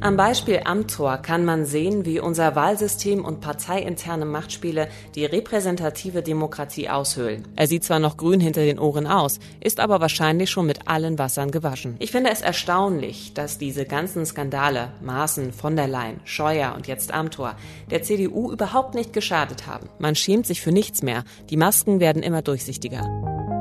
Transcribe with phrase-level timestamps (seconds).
[0.00, 6.88] Am Beispiel Amtor kann man sehen, wie unser Wahlsystem und parteiinterne Machtspiele die repräsentative Demokratie
[6.88, 7.48] aushöhlen.
[7.56, 11.18] Er sieht zwar noch grün hinter den Ohren aus, ist aber wahrscheinlich schon mit allen
[11.18, 11.96] Wassern gewaschen.
[11.98, 17.12] Ich finde es erstaunlich, dass diese ganzen Skandale, Maaßen, von der Leyen, Scheuer und jetzt
[17.12, 17.56] Amtor,
[17.90, 19.88] der CDU überhaupt nicht geschadet haben.
[19.98, 21.24] Man schämt sich für nichts mehr.
[21.50, 23.57] Die Masken werden immer durchsichtiger.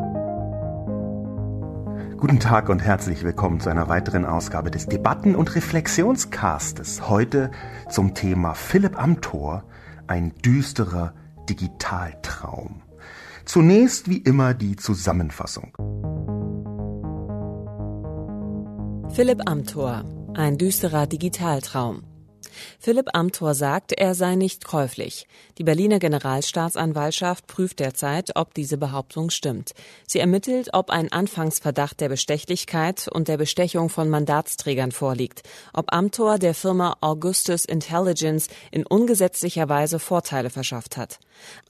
[2.17, 7.07] Guten Tag und herzlich willkommen zu einer weiteren Ausgabe des Debatten- und Reflexionscastes.
[7.07, 7.51] Heute
[7.91, 9.63] zum Thema Philipp Amthor,
[10.07, 11.13] ein düsterer
[11.47, 12.81] Digitaltraum.
[13.45, 15.77] Zunächst wie immer die Zusammenfassung.
[19.09, 22.01] Philipp Amthor, ein düsterer Digitaltraum.
[22.79, 25.27] Philipp Amthor sagt, er sei nicht käuflich.
[25.57, 29.73] Die Berliner Generalstaatsanwaltschaft prüft derzeit, ob diese Behauptung stimmt.
[30.07, 35.43] Sie ermittelt, ob ein Anfangsverdacht der Bestechlichkeit und der Bestechung von Mandatsträgern vorliegt,
[35.73, 41.19] ob Amthor der Firma Augustus Intelligence in ungesetzlicher Weise Vorteile verschafft hat.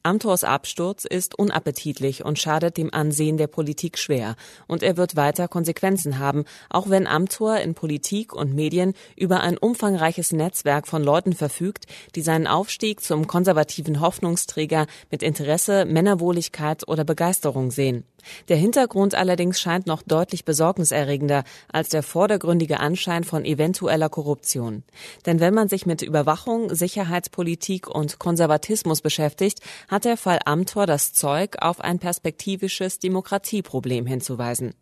[0.03, 4.35] Amthors Absturz ist unappetitlich und schadet dem Ansehen der Politik schwer.
[4.67, 9.57] Und er wird weiter Konsequenzen haben, auch wenn Amthor in Politik und Medien über ein
[9.57, 17.03] umfangreiches Netzwerk von Leuten verfügt, die seinen Aufstieg zum konservativen Hoffnungsträger mit Interesse, Männerwohligkeit oder
[17.03, 18.05] Begeisterung sehen.
[18.49, 24.83] Der Hintergrund allerdings scheint noch deutlich besorgniserregender als der vordergründige Anschein von eventueller Korruption.
[25.25, 31.13] Denn wenn man sich mit Überwachung, Sicherheitspolitik und Konservatismus beschäftigt, hat der Fall Amthor das
[31.13, 34.73] Zeug, auf ein perspektivisches Demokratieproblem hinzuweisen.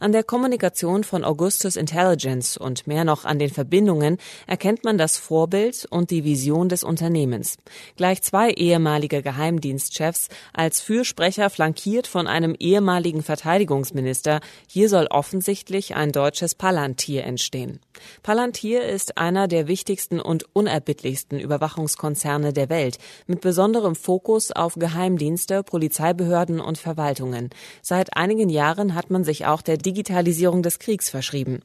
[0.00, 5.16] An der Kommunikation von Augustus Intelligence und mehr noch an den Verbindungen erkennt man das
[5.16, 7.56] Vorbild und die Vision des Unternehmens.
[7.96, 12.89] Gleich zwei ehemalige Geheimdienstchefs als Fürsprecher flankiert von einem ehemaligen
[13.22, 14.40] Verteidigungsminister.
[14.66, 17.78] Hier soll offensichtlich ein deutsches Palantir entstehen.
[18.24, 22.98] Palantir ist einer der wichtigsten und unerbittlichsten Überwachungskonzerne der Welt,
[23.28, 27.50] mit besonderem Fokus auf Geheimdienste, Polizeibehörden und Verwaltungen.
[27.82, 31.60] Seit einigen Jahren hat man sich auch auch der Digitalisierung des Kriegs verschrieben.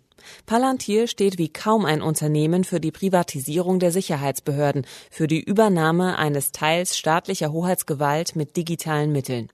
[0.46, 6.52] Palantir steht wie kaum ein Unternehmen für die Privatisierung der Sicherheitsbehörden, für die Übernahme eines
[6.52, 9.50] Teils staatlicher Hoheitsgewalt mit digitalen Mitteln.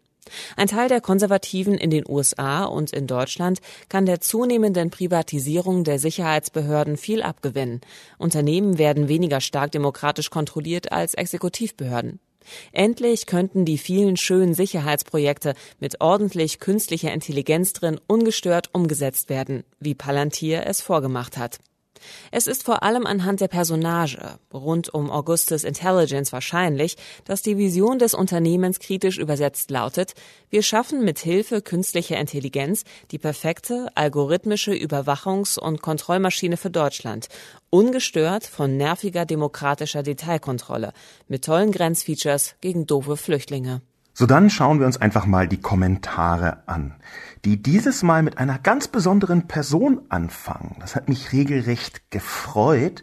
[0.55, 3.59] Ein Teil der Konservativen in den USA und in Deutschland
[3.89, 7.81] kann der zunehmenden Privatisierung der Sicherheitsbehörden viel abgewinnen.
[8.17, 12.19] Unternehmen werden weniger stark demokratisch kontrolliert als Exekutivbehörden.
[12.71, 19.95] Endlich könnten die vielen schönen Sicherheitsprojekte mit ordentlich künstlicher Intelligenz drin ungestört umgesetzt werden, wie
[19.95, 21.59] Palantir es vorgemacht hat.
[22.31, 28.00] Es ist vor allem anhand der Personage rund um Augustus Intelligence wahrscheinlich, dass die Vision
[28.00, 30.13] des Unternehmens kritisch übersetzt lautet,
[30.50, 37.28] wir schaffen mit Hilfe künstlicher Intelligenz die perfekte algorithmische Überwachungs- und Kontrollmaschine für Deutschland,
[37.69, 40.94] ungestört von nerviger demokratischer Detailkontrolle,
[41.28, 43.81] mit tollen Grenzfeatures gegen doofe Flüchtlinge.
[44.21, 46.93] So dann schauen wir uns einfach mal die Kommentare an,
[47.43, 50.75] die dieses Mal mit einer ganz besonderen Person anfangen.
[50.79, 53.01] Das hat mich regelrecht gefreut,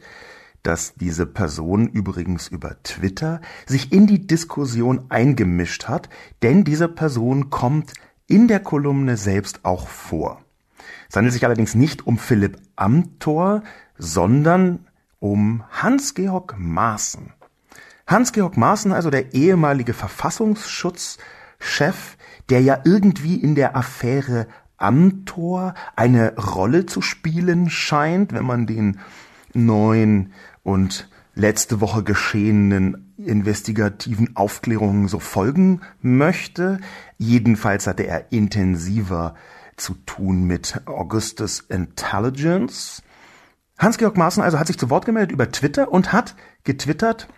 [0.62, 6.08] dass diese Person übrigens über Twitter sich in die Diskussion eingemischt hat,
[6.44, 7.94] denn diese Person kommt
[8.28, 10.40] in der Kolumne selbst auch vor.
[11.10, 13.64] Es handelt sich allerdings nicht um Philipp Amthor,
[13.98, 14.86] sondern
[15.18, 17.32] um Hans-Georg Maaßen.
[18.08, 22.16] Hans-Georg Maaßen, also der ehemalige Verfassungsschutzchef,
[22.48, 24.46] der ja irgendwie in der Affäre
[24.78, 28.98] Amtor eine Rolle zu spielen scheint, wenn man den
[29.52, 30.32] neuen
[30.62, 36.80] und letzte Woche geschehenen investigativen Aufklärungen so folgen möchte.
[37.18, 39.34] Jedenfalls hatte er intensiver
[39.76, 43.02] zu tun mit Augustus Intelligence.
[43.78, 46.34] Hans-Georg Maaßen also hat sich zu Wort gemeldet über Twitter und hat
[46.64, 47.28] getwittert,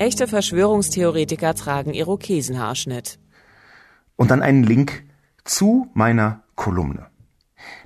[0.00, 3.18] Echte Verschwörungstheoretiker tragen Irokesenhaarschnitt.
[4.16, 5.04] Und dann einen Link
[5.44, 7.08] zu meiner Kolumne.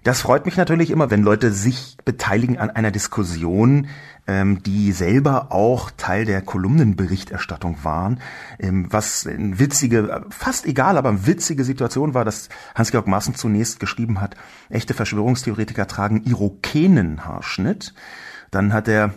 [0.05, 3.89] Das freut mich natürlich immer, wenn Leute sich beteiligen an einer Diskussion,
[4.29, 8.21] ähm, die selber auch Teil der Kolumnenberichterstattung waren.
[8.61, 14.21] Ähm, was eine witzige, fast egal, aber witzige Situation war, dass Hans-Georg Maaßen zunächst geschrieben
[14.21, 14.37] hat,
[14.69, 17.93] echte Verschwörungstheoretiker tragen Irokenenhaarschnitt.
[18.53, 19.15] Dann hat er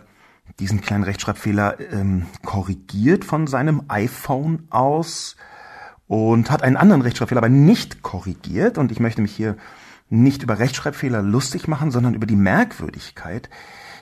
[0.59, 5.35] diesen kleinen Rechtschreibfehler ähm, korrigiert von seinem iPhone aus
[6.07, 8.77] und hat einen anderen Rechtschreibfehler aber nicht korrigiert.
[8.77, 9.57] Und ich möchte mich hier
[10.09, 13.49] nicht über Rechtschreibfehler lustig machen, sondern über die Merkwürdigkeit,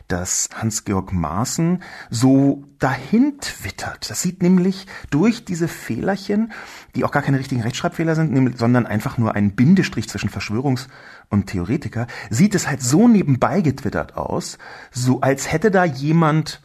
[0.07, 4.09] dass Hans-Georg Maaßen so dahin twittert.
[4.09, 6.51] Das sieht nämlich durch diese Fehlerchen,
[6.95, 10.87] die auch gar keine richtigen Rechtschreibfehler sind, sondern einfach nur ein Bindestrich zwischen Verschwörungs-
[11.29, 14.57] und Theoretiker, sieht es halt so nebenbei getwittert aus,
[14.91, 16.61] so als hätte da jemand,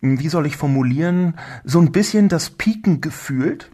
[0.00, 3.70] wie soll ich formulieren, so ein bisschen das Piken gefühlt.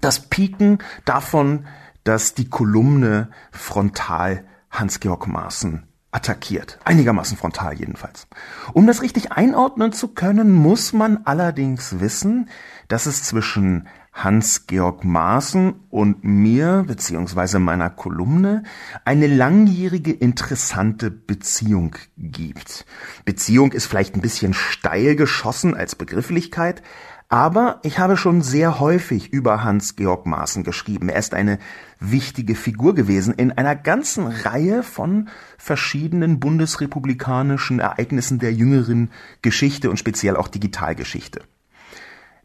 [0.00, 1.66] Das Piken davon,
[2.02, 6.78] dass die Kolumne frontal Hans-Georg Maaßen attackiert.
[6.84, 8.28] Einigermaßen frontal jedenfalls.
[8.72, 12.48] Um das richtig einordnen zu können, muss man allerdings wissen,
[12.88, 18.62] dass es zwischen Hans-Georg Maaßen und mir beziehungsweise meiner Kolumne
[19.04, 22.86] eine langjährige interessante Beziehung gibt.
[23.24, 26.80] Beziehung ist vielleicht ein bisschen steil geschossen als Begrifflichkeit,
[27.28, 31.08] aber ich habe schon sehr häufig über Hans-Georg Maaßen geschrieben.
[31.08, 31.58] Er ist eine
[31.98, 35.28] wichtige Figur gewesen in einer ganzen Reihe von
[35.58, 39.10] verschiedenen bundesrepublikanischen Ereignissen der jüngeren
[39.42, 41.42] Geschichte und speziell auch Digitalgeschichte.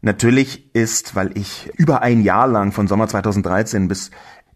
[0.02, 4.10] Natürlich ist, weil ich über ein Jahr lang von Sommer 2013 bis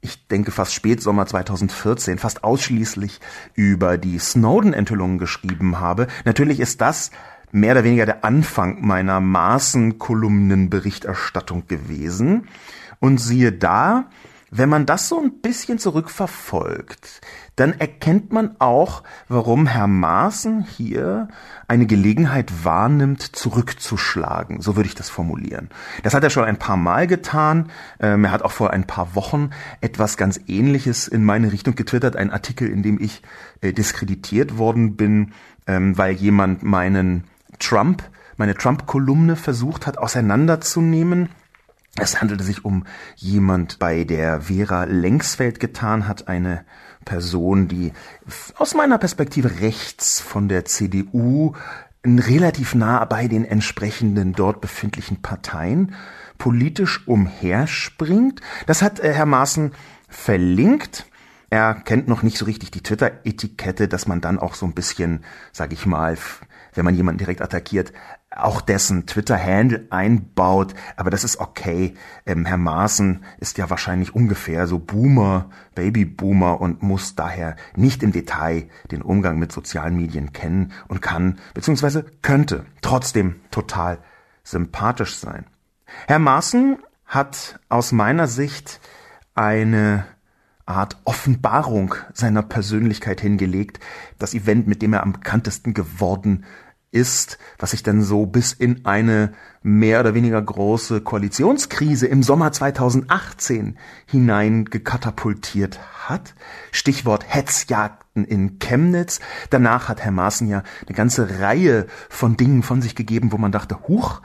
[0.05, 3.21] ich denke fast Spätsommer 2014 fast ausschließlich
[3.55, 6.09] über die Snowden-Enthüllungen geschrieben habe.
[6.27, 7.11] Natürlich ist das
[7.55, 12.49] mehr oder weniger der Anfang meiner Maßen-Kolumnenberichterstattung gewesen.
[12.99, 14.07] Und siehe da,
[14.51, 17.21] wenn man das so ein bisschen zurückverfolgt,
[17.57, 21.29] dann erkennt man auch, warum Herr Maaßen hier
[21.69, 24.61] eine Gelegenheit wahrnimmt, zurückzuschlagen.
[24.61, 25.71] So würde ich das formulieren.
[26.03, 27.71] Das hat er schon ein paar Mal getan.
[28.01, 29.51] Ähm, er hat auch vor ein paar Wochen
[29.81, 32.17] etwas ganz Ähnliches in meine Richtung getwittert.
[32.17, 33.23] Ein Artikel, in dem ich
[33.61, 35.33] äh, diskreditiert worden bin,
[35.67, 37.25] ähm, weil jemand meinen
[37.59, 38.03] Trump,
[38.37, 41.29] meine Trump-Kolumne versucht hat auseinanderzunehmen.
[41.97, 42.85] Es handelte sich um
[43.15, 46.65] jemand, bei der Vera Lengsfeld getan hat, eine
[47.05, 47.93] Person, die
[48.57, 51.55] aus meiner Perspektive rechts von der CDU
[52.05, 55.95] relativ nah bei den entsprechenden dort befindlichen Parteien
[56.39, 58.41] politisch umherspringt.
[58.67, 59.73] Das hat äh, Herr Maaßen
[60.09, 61.07] verlinkt.
[61.51, 65.25] Er kennt noch nicht so richtig die Twitter-Etikette, dass man dann auch so ein bisschen,
[65.53, 66.19] sag ich mal,
[66.75, 67.93] wenn man jemanden direkt attackiert,
[68.31, 70.75] auch dessen Twitter-Handle einbaut.
[70.97, 71.95] Aber das ist okay.
[72.27, 78.13] Ähm, Herr Maaßen ist ja wahrscheinlich ungefähr so Boomer, Babyboomer und muss daher nicht im
[78.13, 83.99] Detail den Umgang mit sozialen Medien kennen und kann, beziehungsweise könnte trotzdem total
[84.43, 85.47] sympathisch sein.
[86.07, 88.81] Herr Maaßen hat aus meiner Sicht
[89.35, 90.05] eine
[90.67, 93.81] Art Offenbarung seiner Persönlichkeit hingelegt.
[94.19, 96.45] Das Event, mit dem er am bekanntesten geworden
[96.95, 99.33] ist, was sich dann so bis in eine
[99.63, 103.77] mehr oder weniger große Koalitionskrise im Sommer 2018
[104.07, 106.35] hineingekatapultiert hat.
[106.71, 109.21] Stichwort Hetzjagden in Chemnitz.
[109.51, 113.53] Danach hat Herr Maaßen ja eine ganze Reihe von Dingen von sich gegeben, wo man
[113.53, 114.21] dachte, huch,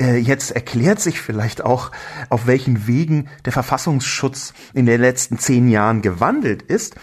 [0.00, 1.90] äh, jetzt erklärt sich vielleicht auch,
[2.28, 6.94] auf welchen Wegen der Verfassungsschutz in den letzten zehn Jahren gewandelt ist.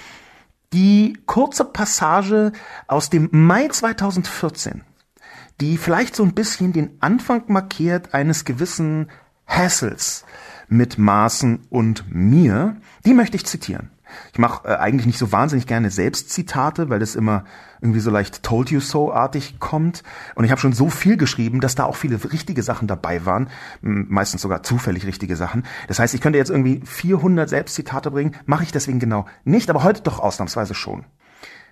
[0.71, 2.51] Die kurze Passage
[2.87, 4.83] aus dem Mai 2014
[5.61, 9.07] die vielleicht so ein bisschen den Anfang markiert eines gewissen
[9.47, 10.25] Hassels
[10.67, 13.89] mit Maßen und mir, die möchte ich zitieren.
[14.33, 17.45] Ich mache äh, eigentlich nicht so wahnsinnig gerne Selbstzitate, weil das immer
[17.81, 20.03] irgendwie so leicht told you so artig kommt.
[20.35, 23.49] Und ich habe schon so viel geschrieben, dass da auch viele richtige Sachen dabei waren,
[23.81, 25.63] meistens sogar zufällig richtige Sachen.
[25.87, 29.83] Das heißt, ich könnte jetzt irgendwie 400 Selbstzitate bringen, mache ich deswegen genau nicht, aber
[29.83, 31.05] heute doch ausnahmsweise schon.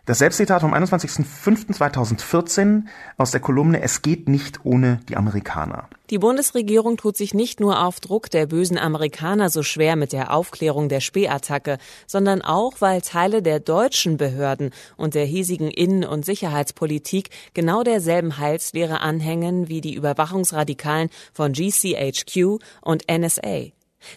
[0.08, 2.84] Das Selbstzitat vom 21.05.2014
[3.18, 5.90] aus der Kolumne Es geht nicht ohne die Amerikaner.
[6.12, 10.34] Die Bundesregierung tut sich nicht nur auf Druck der bösen Amerikaner so schwer mit der
[10.34, 16.24] Aufklärung der Spähattacke, sondern auch, weil Teile der deutschen Behörden und der hiesigen Innen- und
[16.24, 23.74] Sicherheitspolitik genau derselben Heilslehre anhängen wie die Überwachungsradikalen von GCHQ und NSA.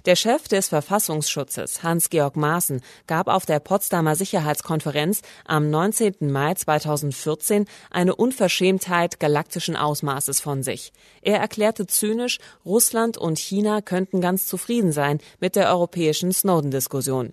[0.06, 6.14] Der Chef des Verfassungsschutzes, Hans-Georg Maaßen, gab auf der Potsdamer Sicherheitskonferenz am 19.
[6.20, 10.92] Mai 2014 eine Unverschämtheit galaktischen Ausmaßes von sich.
[11.22, 17.32] Er erklärte zynisch, Russland und China könnten ganz zufrieden sein mit der europäischen Snowden-Diskussion.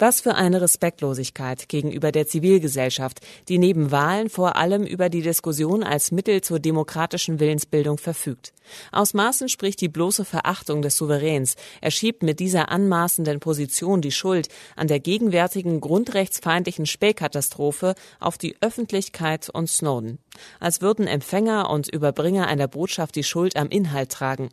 [0.00, 5.82] Was für eine Respektlosigkeit gegenüber der Zivilgesellschaft, die neben Wahlen vor allem über die Diskussion
[5.82, 8.54] als Mittel zur demokratischen Willensbildung verfügt.
[8.92, 11.54] Aus Maßen spricht die bloße Verachtung des Souveräns.
[11.82, 18.56] Er schiebt mit dieser anmaßenden Position die Schuld an der gegenwärtigen grundrechtsfeindlichen Spähkatastrophe auf die
[18.62, 20.18] Öffentlichkeit und Snowden.
[20.60, 24.48] Als würden Empfänger und Überbringer einer Botschaft die Schuld am Inhalt tragen.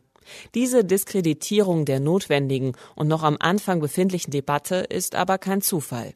[0.54, 6.14] Diese Diskreditierung der notwendigen und noch am Anfang befindlichen Debatte ist aber kein Zufall.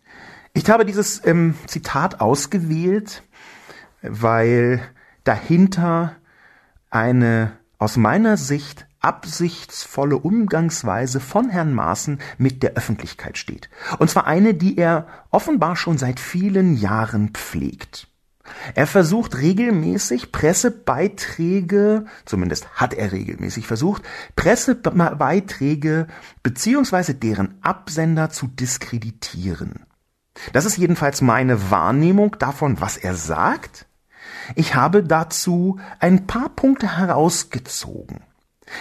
[0.54, 3.22] Ich habe dieses ähm, Zitat ausgewählt,
[4.02, 4.82] weil
[5.24, 6.16] dahinter
[6.90, 13.68] eine aus meiner Sicht absichtsvolle Umgangsweise von Herrn Maaßen mit der Öffentlichkeit steht.
[13.98, 18.06] Und zwar eine, die er offenbar schon seit vielen Jahren pflegt.
[18.74, 24.02] Er versucht regelmäßig Pressebeiträge, zumindest hat er regelmäßig versucht,
[24.36, 26.06] Pressebeiträge
[26.42, 29.86] beziehungsweise deren Absender zu diskreditieren.
[30.52, 33.86] Das ist jedenfalls meine Wahrnehmung davon, was er sagt.
[34.54, 38.20] Ich habe dazu ein paar Punkte herausgezogen.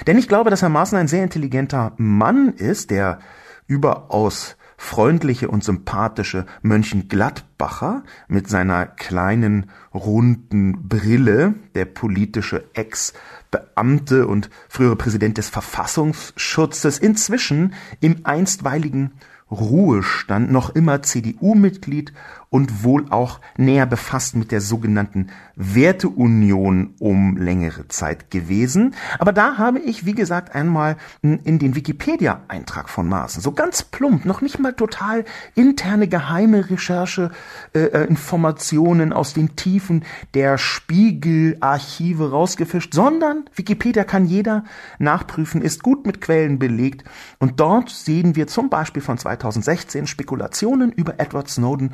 [0.08, 3.20] Denn ich glaube, dass Herr Maaßen ein sehr intelligenter Mann ist, der
[3.68, 14.96] überaus freundliche und sympathische Mönchengladbacher mit seiner kleinen runden Brille, der politische Ex-Beamte und frühere
[14.96, 19.12] Präsident des Verfassungsschutzes, inzwischen im einstweiligen
[19.52, 22.12] Ruhestand noch immer CDU-Mitglied
[22.52, 28.94] und wohl auch näher befasst mit der sogenannten Werteunion um längere Zeit gewesen.
[29.20, 34.26] Aber da habe ich, wie gesagt, einmal in den Wikipedia-Eintrag von Maaßen, so ganz plump,
[34.26, 35.24] noch nicht mal total
[35.56, 37.32] interne geheime Recherche,
[37.74, 40.04] äh, äh Informationen aus den Tiefen
[40.34, 44.66] der Spiegelarchive rausgefischt, sondern Wikipedia kann jeder
[45.00, 47.06] nachprüfen, ist gut mit Quellen belegt.
[47.40, 51.94] Und dort sehen wir zum Beispiel von 2016 Spekulationen über Edward Snowden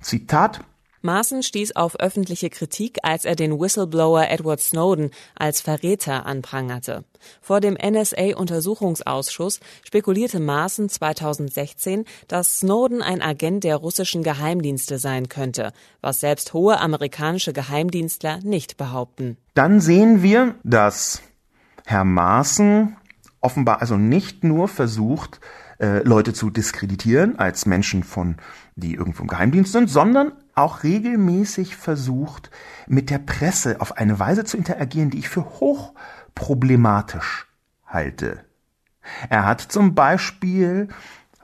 [0.00, 0.60] Zitat
[1.06, 7.04] Maaßen stieß auf öffentliche Kritik, als er den Whistleblower Edward Snowden als Verräter anprangerte.
[7.40, 15.72] Vor dem NSA-Untersuchungsausschuss spekulierte Maaßen 2016, dass Snowden ein Agent der russischen Geheimdienste sein könnte,
[16.00, 19.36] was selbst hohe amerikanische Geheimdienstler nicht behaupten.
[19.54, 21.22] Dann sehen wir, dass
[21.84, 22.96] Herr Maaßen
[23.40, 25.40] offenbar also nicht nur versucht,
[25.78, 28.36] äh, Leute zu diskreditieren als Menschen von,
[28.76, 32.50] die irgendwo im Geheimdienst sind, sondern auch regelmäßig versucht,
[32.86, 35.94] mit der Presse auf eine Weise zu interagieren, die ich für hoch
[36.34, 37.46] problematisch
[37.86, 38.44] halte.
[39.28, 40.88] Er hat zum Beispiel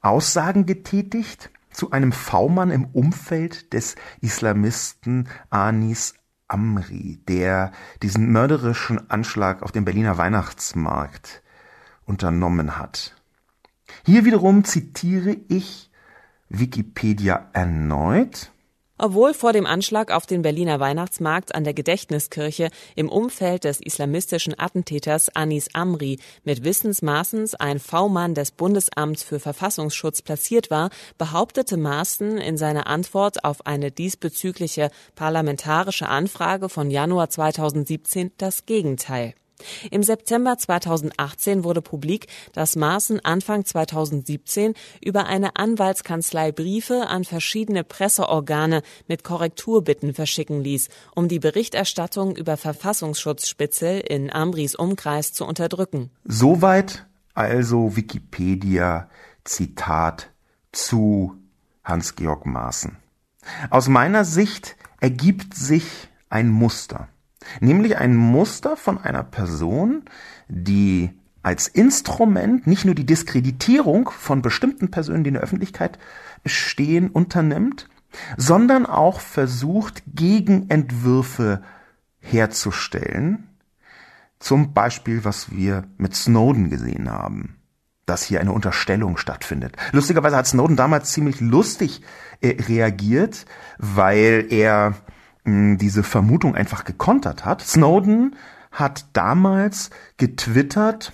[0.01, 6.15] Aussagen getätigt zu einem V-Mann im Umfeld des Islamisten Anis
[6.49, 7.73] Amri, der
[8.03, 11.43] diesen mörderischen Anschlag auf dem Berliner Weihnachtsmarkt
[12.05, 13.15] unternommen hat.
[14.05, 15.91] Hier wiederum zitiere ich
[16.49, 18.51] Wikipedia erneut.
[18.99, 24.57] Obwohl vor dem Anschlag auf den Berliner Weihnachtsmarkt an der Gedächtniskirche im Umfeld des islamistischen
[24.57, 32.39] Attentäters Anis Amri mit Wissensmaßens ein V-Mann des Bundesamts für Verfassungsschutz platziert war, behauptete Maaßen
[32.39, 39.35] in seiner Antwort auf eine diesbezügliche parlamentarische Anfrage von Januar 2017 das Gegenteil.
[39.91, 47.85] Im September 2018 wurde publik, dass Maaßen Anfang 2017 über eine Anwaltskanzlei Briefe an verschiedene
[47.85, 56.11] Presseorgane mit Korrekturbitten verschicken ließ, um die Berichterstattung über Verfassungsschutzspitzel in Ambris Umkreis zu unterdrücken.
[56.25, 59.09] Soweit also Wikipedia
[59.45, 60.31] Zitat
[60.71, 61.37] zu
[61.85, 62.97] Hans-Georg Maaßen.
[63.71, 65.85] Aus meiner Sicht ergibt sich
[66.29, 67.09] ein Muster.
[67.61, 70.03] Nämlich ein Muster von einer Person,
[70.49, 71.11] die
[71.43, 75.99] als Instrument nicht nur die Diskreditierung von bestimmten Personen, die in der Öffentlichkeit
[76.47, 77.89] stehen, unternimmt,
[78.37, 81.63] sondern auch versucht, Gegenentwürfe
[82.21, 83.49] herzustellen.
[84.39, 87.57] Zum Beispiel, was wir mit Snowden gesehen haben,
[88.07, 89.77] dass hier eine Unterstellung stattfindet.
[89.93, 92.03] Lustigerweise hat Snowden damals ziemlich lustig
[92.41, 93.47] äh, reagiert,
[93.79, 94.95] weil er
[95.45, 97.63] diese Vermutung einfach gekontert hat.
[97.63, 98.37] Snowden
[98.71, 101.13] hat damals getwittert,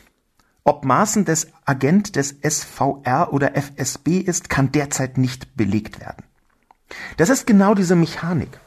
[0.65, 6.25] ob Maaßen des Agent des SVR oder FSB ist, kann derzeit nicht belegt werden.
[7.17, 8.61] Das ist genau diese Mechanik.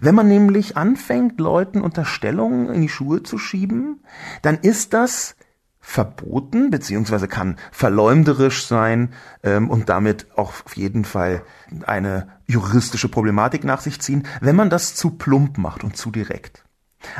[0.00, 4.02] Wenn man nämlich anfängt, Leuten Unterstellungen in die Schuhe zu schieben,
[4.42, 5.36] dann ist das
[5.80, 11.42] verboten, beziehungsweise kann verleumderisch sein ähm, und damit auch auf jeden Fall
[11.86, 16.64] eine juristische Problematik nach sich ziehen, wenn man das zu plump macht und zu direkt.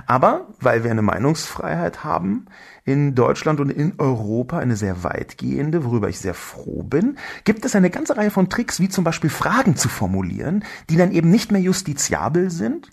[0.07, 2.47] Aber weil wir eine Meinungsfreiheit haben
[2.85, 7.75] in Deutschland und in Europa, eine sehr weitgehende, worüber ich sehr froh bin, gibt es
[7.75, 11.51] eine ganze Reihe von Tricks, wie zum Beispiel Fragen zu formulieren, die dann eben nicht
[11.51, 12.91] mehr justiziabel sind,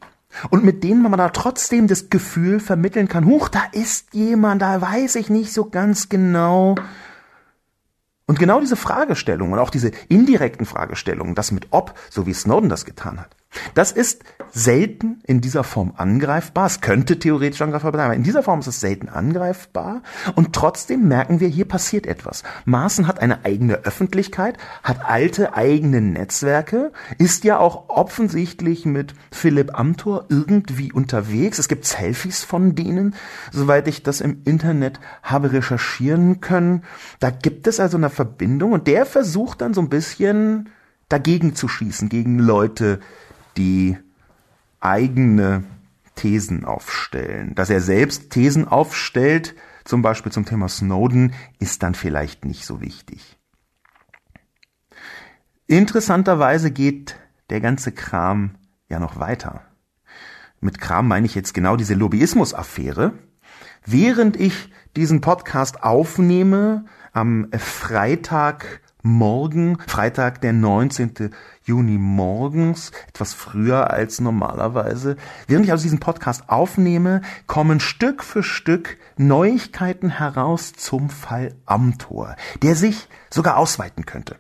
[0.50, 4.82] und mit denen man da trotzdem das Gefühl vermitteln kann, huch, da ist jemand, da
[4.82, 6.76] weiß ich nicht so ganz genau.
[8.26, 12.70] Und genau diese Fragestellungen und auch diese indirekten Fragestellungen, das mit ob, so wie Snowden
[12.70, 13.36] das getan hat,
[13.74, 16.66] Das ist selten in dieser Form angreifbar.
[16.66, 20.02] Es könnte theoretisch angreifbar sein, aber in dieser Form ist es selten angreifbar.
[20.36, 22.44] Und trotzdem merken wir, hier passiert etwas.
[22.66, 29.78] Maaßen hat eine eigene Öffentlichkeit, hat alte eigene Netzwerke, ist ja auch offensichtlich mit Philipp
[29.78, 31.60] Amthor irgendwie unterwegs.
[31.60, 33.16] Es gibt Selfies von denen,
[33.52, 36.84] soweit ich das im Internet habe recherchieren können.
[37.20, 40.70] Da gibt es also eine Verbindung und der versucht dann so ein bisschen
[41.10, 43.00] dagegen zu schießen, gegen Leute,
[43.58, 43.98] die
[44.80, 45.64] eigene
[46.16, 47.56] Thesen aufstellen.
[47.56, 52.82] Dass er selbst Thesen aufstellt, zum Beispiel zum Thema Snowden, ist dann vielleicht nicht so
[52.82, 53.38] wichtig.
[55.68, 57.18] Interessanterweise geht
[57.50, 58.56] der ganze Kram
[58.90, 59.62] ja noch weiter.
[60.60, 63.14] Mit Kram meine ich jetzt genau diese Lobbyismus-Affäre.
[63.86, 71.32] Während ich diesen Podcast aufnehme, am Freitag morgen, Freitag, der 19.
[71.64, 75.18] Juni morgens, etwas früher als normalerweise.
[75.48, 82.36] Während ich also diesen Podcast aufnehme, kommen Stück für Stück Neuigkeiten heraus zum Fall Amtor,
[82.62, 84.36] der sich sogar ausweiten könnte.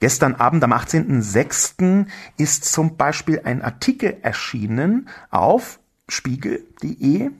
[0.00, 2.06] Gestern Abend am 18.06.
[2.36, 5.78] ist zum Beispiel ein Artikel erschienen auf
[6.08, 7.30] spiegel.de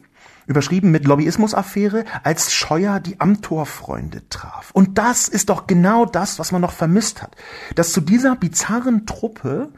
[0.47, 4.71] überschrieben mit Lobbyismusaffäre, als Scheuer die Amtorfreunde traf.
[4.73, 7.37] Und das ist doch genau das, was man noch vermisst hat.
[7.75, 9.71] Dass zu dieser bizarren Truppe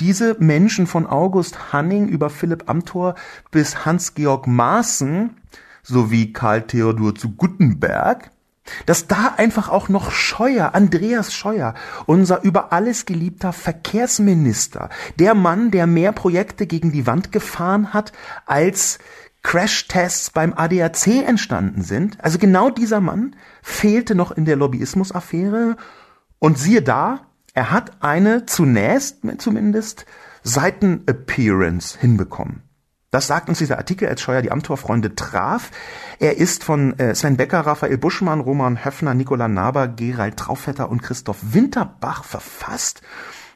[0.00, 3.14] diese Menschen von August Hanning über Philipp Amthor
[3.50, 5.36] bis Hans-Georg Maaßen
[5.82, 8.30] sowie Karl Theodor zu Guttenberg
[8.86, 11.74] dass da einfach auch noch Scheuer, Andreas Scheuer,
[12.06, 18.12] unser über alles geliebter Verkehrsminister, der Mann, der mehr Projekte gegen die Wand gefahren hat,
[18.46, 18.98] als
[19.44, 22.18] Crashtests beim ADAC entstanden sind.
[22.24, 25.76] Also genau dieser Mann fehlte noch in der Lobbyismus-Affäre.
[26.40, 30.06] Und siehe da, er hat eine zunächst zumindest
[30.42, 32.62] Seitenappearance hinbekommen.
[33.10, 35.70] Das sagt uns dieser Artikel, als Scheuer die Amtorfreunde traf.
[36.18, 41.00] Er ist von äh, Sven Becker, Raphael Buschmann, Roman Höffner, Nicola Naber, Gerald Traufetter und
[41.02, 43.02] Christoph Winterbach verfasst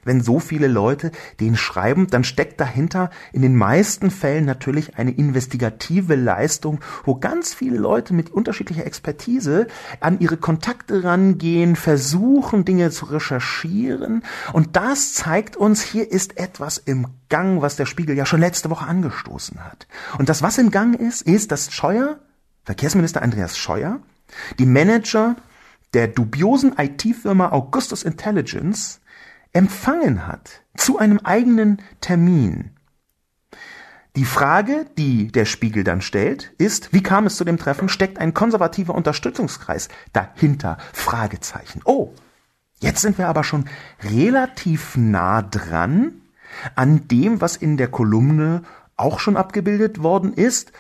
[0.05, 5.11] wenn so viele Leute den schreiben, dann steckt dahinter in den meisten Fällen natürlich eine
[5.11, 9.67] investigative Leistung, wo ganz viele Leute mit unterschiedlicher Expertise
[10.01, 14.23] an ihre Kontakte rangehen, versuchen Dinge zu recherchieren.
[14.53, 18.71] Und das zeigt uns, hier ist etwas im Gang, was der Spiegel ja schon letzte
[18.71, 19.87] Woche angestoßen hat.
[20.19, 22.19] Und das, was im Gang ist, ist, dass Scheuer,
[22.65, 24.01] Verkehrsminister Andreas Scheuer,
[24.59, 25.37] die Manager
[25.95, 29.01] der dubiosen IT-Firma Augustus Intelligence
[29.59, 32.77] empfangen hat zu einem eigenen Termin.
[34.15, 37.89] Die Frage, die der Spiegel dann stellt, ist, wie kam es zu dem Treffen?
[37.89, 40.79] Steckt ein konservativer Unterstützungskreis dahinter?
[40.93, 41.83] Fragezeichen.
[41.85, 42.13] Oh,
[42.79, 43.65] jetzt sind wir aber schon
[44.01, 46.21] relativ nah dran
[46.77, 48.63] an dem, was in der Kolumne
[48.97, 50.71] auch schon abgebildet worden ist.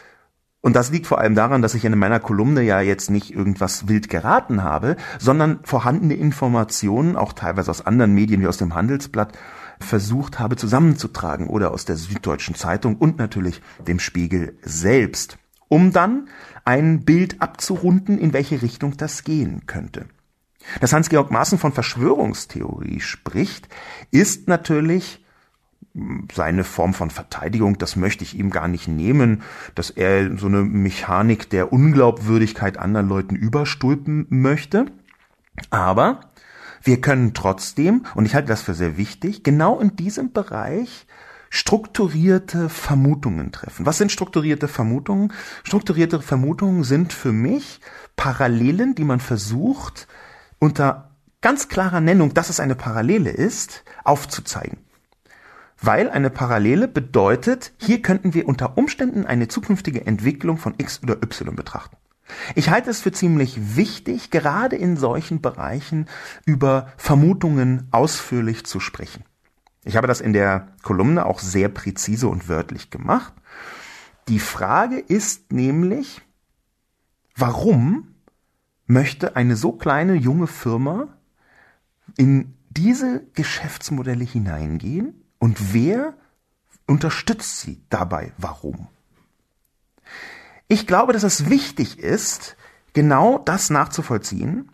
[0.60, 3.86] Und das liegt vor allem daran, dass ich in meiner Kolumne ja jetzt nicht irgendwas
[3.86, 9.38] wild geraten habe, sondern vorhandene Informationen, auch teilweise aus anderen Medien wie aus dem Handelsblatt,
[9.80, 16.28] versucht habe zusammenzutragen oder aus der Süddeutschen Zeitung und natürlich dem Spiegel selbst, um dann
[16.64, 20.06] ein Bild abzurunden, in welche Richtung das gehen könnte.
[20.80, 23.68] Dass Hans-Georg Maaßen von Verschwörungstheorie spricht,
[24.10, 25.24] ist natürlich
[26.32, 29.42] seine Form von Verteidigung, das möchte ich ihm gar nicht nehmen,
[29.74, 34.86] dass er so eine Mechanik der Unglaubwürdigkeit anderen Leuten überstülpen möchte.
[35.70, 36.20] Aber
[36.82, 41.06] wir können trotzdem, und ich halte das für sehr wichtig, genau in diesem Bereich
[41.50, 43.86] strukturierte Vermutungen treffen.
[43.86, 45.32] Was sind strukturierte Vermutungen?
[45.64, 47.80] Strukturierte Vermutungen sind für mich
[48.16, 50.06] Parallelen, die man versucht,
[50.58, 54.87] unter ganz klarer Nennung, dass es eine Parallele ist, aufzuzeigen
[55.80, 61.22] weil eine Parallele bedeutet, hier könnten wir unter Umständen eine zukünftige Entwicklung von X oder
[61.22, 61.96] Y betrachten.
[62.54, 66.06] Ich halte es für ziemlich wichtig, gerade in solchen Bereichen
[66.44, 69.24] über Vermutungen ausführlich zu sprechen.
[69.84, 73.32] Ich habe das in der Kolumne auch sehr präzise und wörtlich gemacht.
[74.28, 76.20] Die Frage ist nämlich,
[77.34, 78.14] warum
[78.86, 81.08] möchte eine so kleine junge Firma
[82.16, 86.14] in diese Geschäftsmodelle hineingehen und wer
[86.86, 88.32] unterstützt sie dabei?
[88.38, 88.88] Warum?
[90.68, 92.56] Ich glaube, dass es wichtig ist,
[92.92, 94.70] genau das nachzuvollziehen,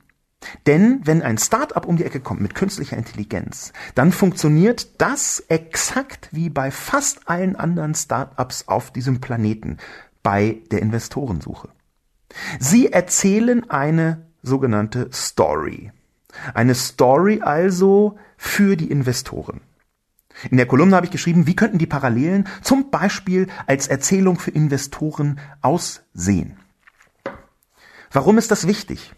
[0.66, 6.28] denn wenn ein Startup um die Ecke kommt mit künstlicher Intelligenz, dann funktioniert das exakt
[6.32, 9.78] wie bei fast allen anderen Startups auf diesem Planeten
[10.22, 11.68] bei der Investorensuche.
[12.58, 15.92] Sie erzählen eine sogenannte Story.
[16.52, 19.60] Eine Story also für die Investoren.
[20.50, 24.50] In der Kolumne habe ich geschrieben, wie könnten die Parallelen zum Beispiel als Erzählung für
[24.50, 26.56] Investoren aussehen.
[28.10, 29.14] Warum ist das wichtig?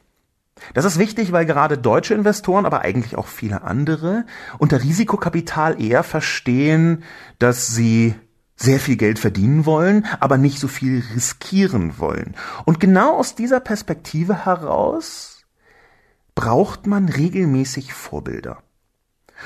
[0.75, 4.25] Das ist wichtig, weil gerade deutsche Investoren, aber eigentlich auch viele andere,
[4.59, 7.05] unter Risikokapital eher verstehen,
[7.39, 8.15] dass sie
[8.57, 12.35] sehr viel Geld verdienen wollen, aber nicht so viel riskieren wollen.
[12.65, 15.45] Und genau aus dieser Perspektive heraus
[16.35, 18.63] braucht man regelmäßig Vorbilder.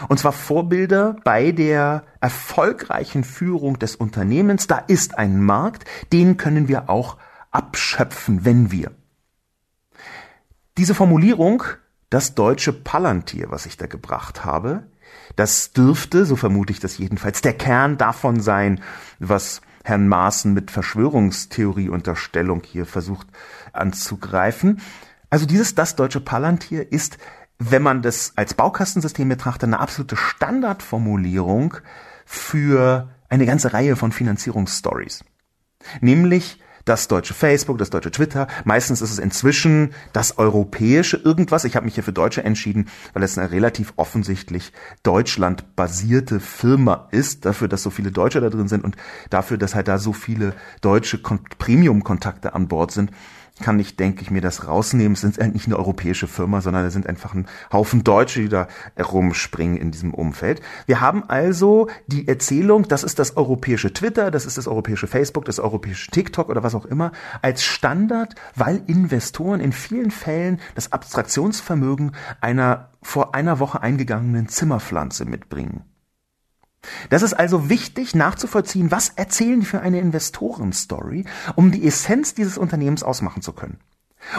[0.08, 4.66] Und zwar Vorbilder bei der erfolgreichen Führung des Unternehmens.
[4.66, 7.16] Da ist ein Markt, den können wir auch
[7.50, 8.92] abschöpfen, wenn wir
[10.80, 11.64] diese Formulierung,
[12.08, 14.84] das deutsche Palantir, was ich da gebracht habe,
[15.36, 18.80] das dürfte, so vermute ich das jedenfalls, der Kern davon sein,
[19.18, 23.26] was Herrn Maaßen mit Verschwörungstheorieunterstellung hier versucht
[23.74, 24.80] anzugreifen.
[25.28, 27.18] Also dieses das deutsche Palantir ist,
[27.60, 31.76] wenn man das als Baukastensystem betrachtet, eine absolute Standardformulierung
[32.24, 35.22] für eine ganze Reihe von Finanzierungsstories.
[36.00, 38.48] Nämlich das deutsche Facebook, das deutsche Twitter.
[38.64, 41.64] Meistens ist es inzwischen das europäische irgendwas.
[41.64, 47.44] Ich habe mich hier für Deutsche entschieden, weil es eine relativ offensichtlich Deutschland-basierte Firma ist,
[47.44, 48.96] dafür, dass so viele Deutsche da drin sind und
[49.28, 53.10] dafür, dass halt da so viele deutsche Premium-Kontakte an Bord sind
[53.60, 55.12] kann ich, denke ich, mir das rausnehmen.
[55.12, 58.68] Es sind nicht eine europäische Firma, sondern es sind einfach ein Haufen Deutsche, die da
[58.98, 60.60] rumspringen in diesem Umfeld.
[60.86, 65.44] Wir haben also die Erzählung, das ist das europäische Twitter, das ist das europäische Facebook,
[65.44, 70.92] das europäische TikTok oder was auch immer, als Standard, weil Investoren in vielen Fällen das
[70.92, 75.84] Abstraktionsvermögen einer vor einer Woche eingegangenen Zimmerpflanze mitbringen.
[77.10, 82.56] Das ist also wichtig nachzuvollziehen, was erzählen die für eine Investorenstory, um die Essenz dieses
[82.56, 83.78] Unternehmens ausmachen zu können.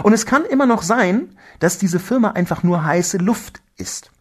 [0.04, 4.12] Und es kann immer noch sein, dass diese Firma einfach nur heiße Luft ist.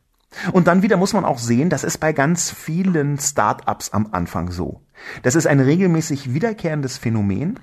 [0.53, 4.51] Und dann wieder muss man auch sehen, das ist bei ganz vielen Start-ups am Anfang
[4.51, 4.81] so.
[5.23, 7.59] Das ist ein regelmäßig wiederkehrendes Phänomen,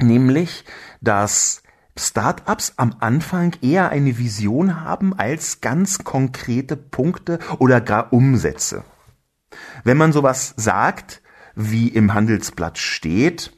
[0.00, 0.64] nämlich,
[1.00, 1.62] dass
[1.98, 8.84] Start-ups am Anfang eher eine Vision haben als ganz konkrete Punkte oder gar Umsätze.
[9.84, 11.22] Wenn man sowas sagt,
[11.54, 13.52] wie im Handelsblatt steht,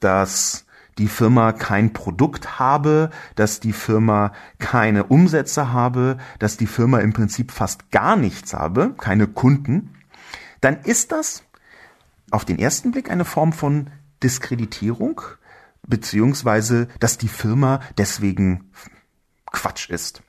[0.00, 0.66] dass
[0.98, 7.12] die Firma kein Produkt habe, dass die Firma keine Umsätze habe, dass die Firma im
[7.12, 9.94] Prinzip fast gar nichts habe, keine Kunden,
[10.60, 11.44] dann ist das
[12.30, 13.90] auf den ersten Blick eine Form von
[14.22, 15.22] Diskreditierung,
[15.86, 18.72] beziehungsweise, dass die Firma deswegen
[19.46, 20.22] Quatsch ist.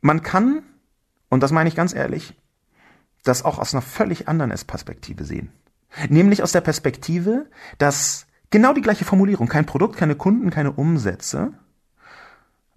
[0.00, 0.62] Man kann,
[1.28, 2.34] und das meine ich ganz ehrlich,
[3.22, 5.52] das auch aus einer völlig anderen Perspektive sehen.
[6.08, 7.46] Nämlich aus der Perspektive,
[7.78, 11.52] dass genau die gleiche Formulierung, kein Produkt, keine Kunden, keine Umsätze,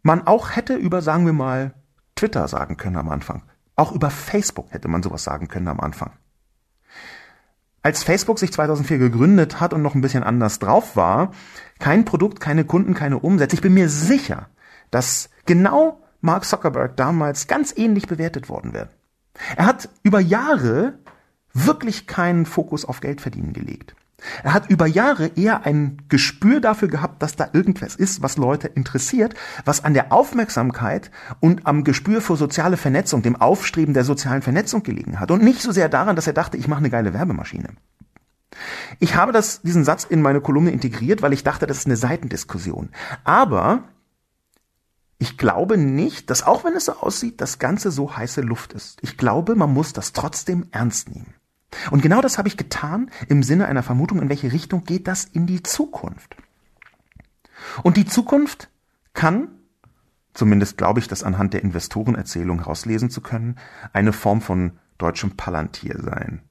[0.01, 1.73] man auch hätte über, sagen wir mal,
[2.15, 3.43] Twitter sagen können am Anfang.
[3.75, 6.11] Auch über Facebook hätte man sowas sagen können am Anfang.
[7.81, 11.31] Als Facebook sich 2004 gegründet hat und noch ein bisschen anders drauf war,
[11.79, 14.49] kein Produkt, keine Kunden, keine Umsätze, ich bin mir sicher,
[14.91, 18.89] dass genau Mark Zuckerberg damals ganz ähnlich bewertet worden wäre.
[19.55, 20.99] Er hat über Jahre
[21.53, 23.95] wirklich keinen Fokus auf Geldverdienen gelegt.
[24.43, 28.67] Er hat über Jahre eher ein Gespür dafür gehabt, dass da irgendwas ist, was Leute
[28.67, 34.41] interessiert, was an der Aufmerksamkeit und am Gespür für soziale Vernetzung, dem Aufstreben der sozialen
[34.41, 37.13] Vernetzung gelegen hat und nicht so sehr daran, dass er dachte, ich mache eine geile
[37.13, 37.69] Werbemaschine.
[38.99, 41.97] Ich habe das, diesen Satz in meine Kolumne integriert, weil ich dachte, das ist eine
[41.97, 42.89] Seitendiskussion.
[43.25, 43.83] Aber
[45.17, 48.99] ich glaube nicht, dass auch wenn es so aussieht, das Ganze so heiße Luft ist.
[49.01, 51.35] Ich glaube, man muss das trotzdem ernst nehmen.
[51.91, 55.25] Und genau das habe ich getan im Sinne einer Vermutung, in welche Richtung geht das
[55.25, 56.35] in die Zukunft.
[57.83, 58.69] Und die Zukunft
[59.13, 59.47] kann,
[60.33, 63.57] zumindest glaube ich das anhand der Investorenerzählung herauslesen zu können,
[63.93, 66.41] eine Form von deutschem Palantir sein.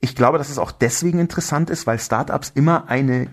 [0.00, 3.28] Ich glaube, dass es auch deswegen interessant ist, weil Startups immer eine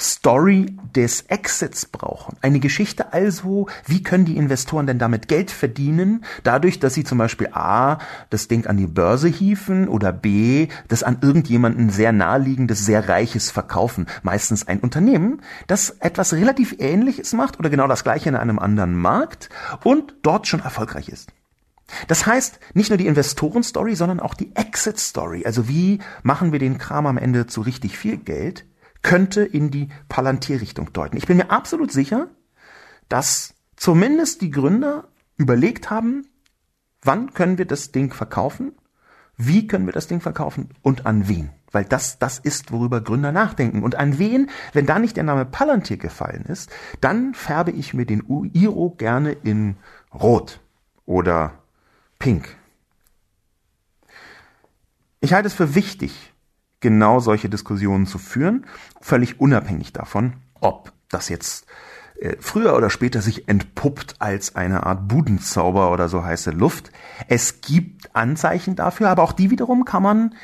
[0.00, 2.36] Story des Exits brauchen.
[2.40, 7.18] Eine Geschichte also, wie können die Investoren denn damit Geld verdienen, dadurch, dass sie zum
[7.18, 7.98] Beispiel A,
[8.30, 13.50] das Ding an die Börse hieven oder B, das an irgendjemanden sehr naheliegendes, sehr reiches
[13.50, 14.06] verkaufen.
[14.22, 18.96] Meistens ein Unternehmen, das etwas relativ ähnliches macht oder genau das gleiche in einem anderen
[18.96, 19.50] Markt
[19.84, 21.32] und dort schon erfolgreich ist.
[22.08, 25.44] Das heißt, nicht nur die Investoren-Story, sondern auch die Exit-Story.
[25.44, 28.64] Also wie machen wir den Kram am Ende zu richtig viel Geld?
[29.02, 31.16] Könnte in die Palantir-Richtung deuten.
[31.16, 32.28] Ich bin mir absolut sicher,
[33.08, 36.26] dass zumindest die Gründer überlegt haben,
[37.02, 38.72] wann können wir das Ding verkaufen,
[39.36, 41.50] wie können wir das Ding verkaufen und an wen.
[41.72, 43.82] Weil das, das ist, worüber Gründer nachdenken.
[43.82, 48.06] Und an wen, wenn da nicht der Name Palantir gefallen ist, dann färbe ich mir
[48.06, 49.76] den Iro gerne in
[50.12, 50.60] Rot
[51.06, 51.54] oder
[52.18, 52.56] Pink.
[55.20, 56.29] Ich halte es für wichtig,
[56.80, 58.66] genau solche Diskussionen zu führen,
[59.00, 61.66] völlig unabhängig davon, ob das jetzt
[62.20, 66.90] äh, früher oder später sich entpuppt als eine Art Budenzauber oder so heiße Luft.
[67.28, 70.34] Es gibt Anzeichen dafür, aber auch die wiederum kann man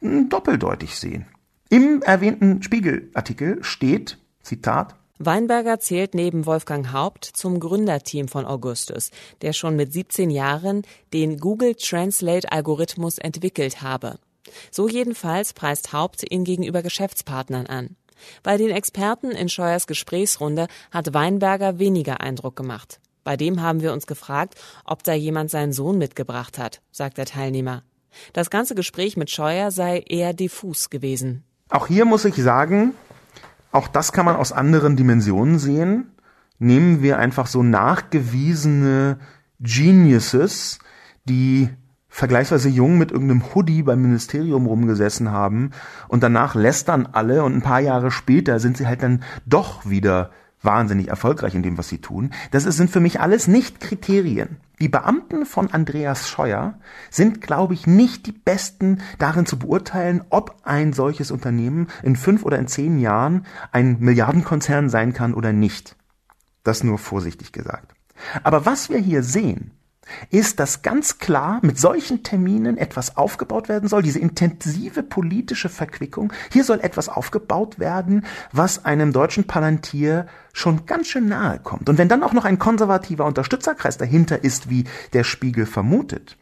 [0.00, 1.26] hm, doppeldeutig sehen.
[1.68, 9.10] Im erwähnten Spiegelartikel steht, Zitat, Weinberger zählt neben Wolfgang Haupt zum Gründerteam von Augustus,
[9.42, 14.18] der schon mit 17 Jahren den Google Translate Algorithmus entwickelt habe.
[14.70, 17.96] So jedenfalls preist Haupt ihn gegenüber Geschäftspartnern an.
[18.42, 23.00] Bei den Experten in Scheuers Gesprächsrunde hat Weinberger weniger Eindruck gemacht.
[23.24, 27.26] Bei dem haben wir uns gefragt, ob da jemand seinen Sohn mitgebracht hat, sagt der
[27.26, 27.82] Teilnehmer.
[28.32, 31.44] Das ganze Gespräch mit Scheuer sei eher diffus gewesen.
[31.68, 32.94] Auch hier muss ich sagen,
[33.72, 36.12] auch das kann man aus anderen Dimensionen sehen.
[36.58, 39.18] Nehmen wir einfach so nachgewiesene
[39.60, 40.78] Geniuses,
[41.24, 41.70] die
[42.10, 45.70] vergleichsweise jung mit irgendeinem Hoodie beim Ministerium rumgesessen haben
[46.08, 50.30] und danach lästern alle und ein paar Jahre später sind sie halt dann doch wieder
[50.62, 52.30] wahnsinnig erfolgreich in dem, was sie tun.
[52.50, 54.58] Das sind für mich alles nicht Kriterien.
[54.78, 56.74] Die Beamten von Andreas Scheuer
[57.10, 62.44] sind, glaube ich, nicht die besten darin zu beurteilen, ob ein solches Unternehmen in fünf
[62.44, 65.96] oder in zehn Jahren ein Milliardenkonzern sein kann oder nicht.
[66.62, 67.94] Das nur vorsichtig gesagt.
[68.42, 69.72] Aber was wir hier sehen,
[70.30, 76.32] ist, dass ganz klar mit solchen Terminen etwas aufgebaut werden soll, diese intensive politische Verquickung.
[76.52, 81.88] Hier soll etwas aufgebaut werden, was einem deutschen Palantir schon ganz schön nahe kommt.
[81.88, 86.36] Und wenn dann auch noch ein konservativer Unterstützerkreis dahinter ist, wie der Spiegel vermutet,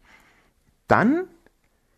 [0.87, 1.25] dann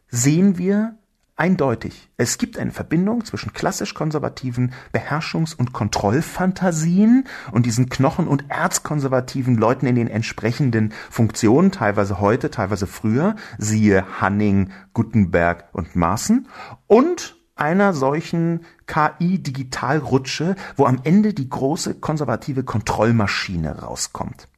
[0.09, 0.97] sehen wir
[1.41, 2.11] eindeutig.
[2.19, 9.57] Es gibt eine Verbindung zwischen klassisch konservativen Beherrschungs- und Kontrollfantasien und diesen knochen- und erzkonservativen
[9.57, 16.47] Leuten in den entsprechenden Funktionen, teilweise heute, teilweise früher, siehe Hanning, Gutenberg und Maaßen,
[16.87, 24.50] und einer solchen KI-Digitalrutsche, wo am Ende die große konservative Kontrollmaschine rauskommt.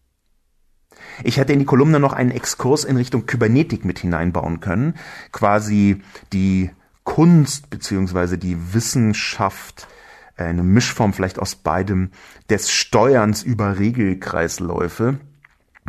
[1.25, 4.94] Ich hätte in die Kolumne noch einen Exkurs in Richtung Kybernetik mit hineinbauen können,
[5.33, 6.70] quasi die
[7.05, 9.88] Kunst beziehungsweise die Wissenschaft,
[10.37, 12.11] äh, eine Mischform vielleicht aus beidem,
[12.48, 15.18] des Steuerns über Regelkreisläufe,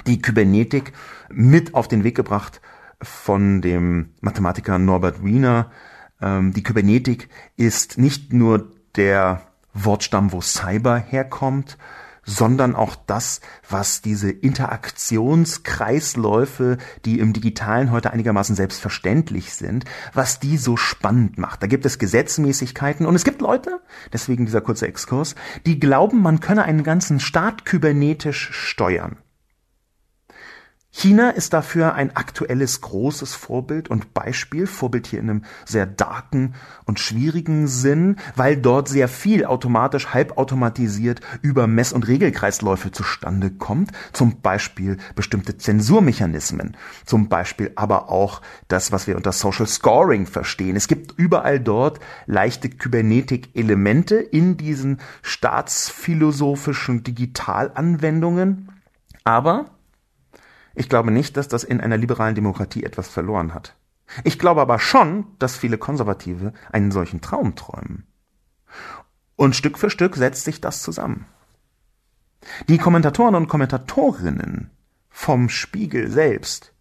[0.08, 0.94] die Kybernetik
[1.30, 2.62] mit auf den Weg gebracht
[3.02, 5.72] von dem Mathematiker Norbert Wiener.
[6.22, 11.78] Ähm, die Kybernetik ist nicht nur der Wortstamm, wo Cyber herkommt,
[12.26, 20.58] sondern auch das, was diese Interaktionskreisläufe, die im digitalen heute einigermaßen selbstverständlich sind, was die
[20.58, 21.62] so spannend macht.
[21.64, 23.80] Da gibt es Gesetzmäßigkeiten und es gibt Leute,
[24.12, 29.18] deswegen dieser kurze Exkurs, die glauben, man könne einen ganzen Staat kybernetisch steuern.
[30.96, 36.54] China ist dafür ein aktuelles großes Vorbild und Beispiel, Vorbild hier in einem sehr darken
[36.86, 43.92] und schwierigen Sinn, weil dort sehr viel automatisch, halbautomatisiert über Mess- und Regelkreisläufe zustande kommt,
[44.14, 50.76] zum Beispiel bestimmte Zensurmechanismen, zum Beispiel aber auch das, was wir unter Social Scoring verstehen.
[50.76, 58.70] Es gibt überall dort leichte Kybernetik-Elemente in diesen staatsphilosophischen Digitalanwendungen,
[59.24, 59.73] aber
[60.76, 63.76] ich glaube nicht, dass das in einer liberalen Demokratie etwas verloren hat.
[64.24, 68.06] Ich glaube aber schon, dass viele Konservative einen solchen Traum träumen.
[69.36, 71.26] Und Stück für Stück setzt sich das zusammen.
[72.68, 74.70] Die Kommentatoren und Kommentatorinnen
[75.10, 76.74] vom Spiegel selbst,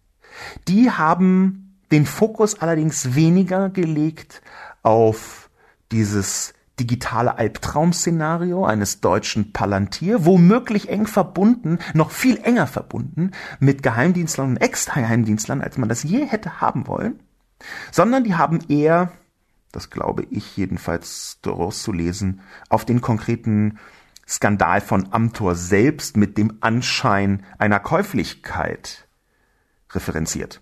[0.67, 4.41] die haben den Fokus allerdings weniger gelegt
[4.81, 5.49] auf
[5.91, 6.53] dieses
[6.83, 14.57] digitale Albtraum-Szenario eines deutschen Palantir, womöglich eng verbunden, noch viel enger verbunden mit Geheimdienstlern und
[14.57, 17.21] Ex-Geheimdienstlern, als man das je hätte haben wollen,
[17.89, 19.13] sondern die haben eher,
[19.71, 23.79] das glaube ich jedenfalls daraus zu lesen, auf den konkreten
[24.27, 29.07] Skandal von Amtor selbst mit dem Anschein einer Käuflichkeit
[29.91, 30.61] referenziert.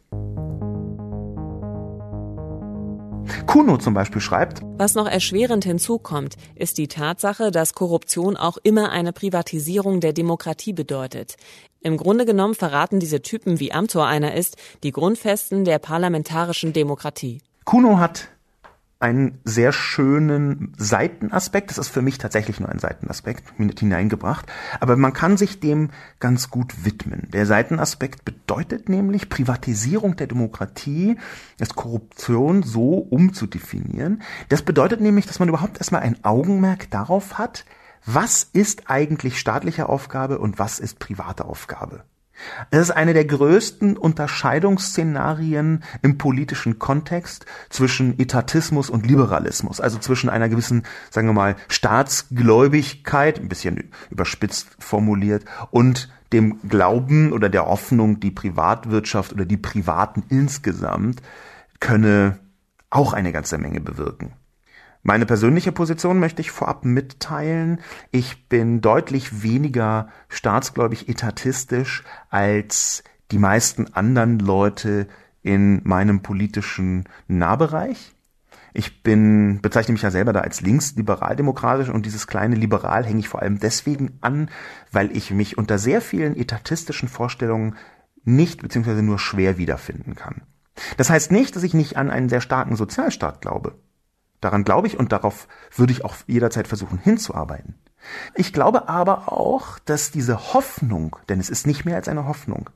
[3.46, 8.91] Kuno zum Beispiel schreibt, was noch erschwerend hinzukommt, ist die Tatsache, dass Korruption auch immer
[8.91, 11.36] eine Privatisierung der Demokratie bedeutet.
[11.82, 17.41] Im Grunde genommen verraten diese Typen, wie Amtor einer ist, die Grundfesten der parlamentarischen Demokratie.
[17.65, 18.30] Kuno hat
[19.02, 21.70] einen sehr schönen Seitenaspekt.
[21.70, 24.46] Das ist für mich tatsächlich nur ein Seitenaspekt hineingebracht.
[24.80, 27.28] Aber man kann sich dem ganz gut widmen.
[27.32, 31.18] Der Seitenaspekt bedeutet nämlich Privatisierung der Demokratie,
[31.58, 34.22] das Korruption so umzudefinieren.
[34.50, 37.66] Das bedeutet nämlich, dass man überhaupt erstmal ein Augenmerk darauf hat,
[38.06, 42.04] was ist eigentlich staatliche Aufgabe und was ist private Aufgabe.
[42.69, 50.30] Es ist eine der größten Unterscheidungsszenarien im politischen Kontext zwischen Etatismus und Liberalismus, also zwischen
[50.30, 57.65] einer gewissen, sagen wir mal, Staatsgläubigkeit, ein bisschen überspitzt formuliert, und dem Glauben oder der
[57.65, 61.21] Hoffnung, die Privatwirtschaft oder die Privaten insgesamt
[61.80, 62.39] könne
[62.89, 64.34] auch eine ganze Menge bewirken.
[65.04, 67.80] Meine persönliche Position möchte ich vorab mitteilen.
[68.12, 75.08] Ich bin deutlich weniger staatsgläubig etatistisch als die meisten anderen Leute
[75.42, 78.14] in meinem politischen Nahbereich.
[78.74, 83.28] Ich bin, bezeichne mich ja selber da als linksliberaldemokratisch und dieses kleine Liberal hänge ich
[83.28, 84.50] vor allem deswegen an,
[84.92, 87.76] weil ich mich unter sehr vielen etatistischen Vorstellungen
[88.24, 89.02] nicht bzw.
[89.02, 90.44] nur schwer wiederfinden kann.
[90.96, 93.76] Das heißt nicht, dass ich nicht an einen sehr starken Sozialstaat glaube.
[94.41, 97.75] Daran glaube ich und darauf würde ich auch jederzeit versuchen hinzuarbeiten.
[98.36, 102.69] Ich glaube aber auch, dass diese Hoffnung, denn es ist nicht mehr als eine Hoffnung,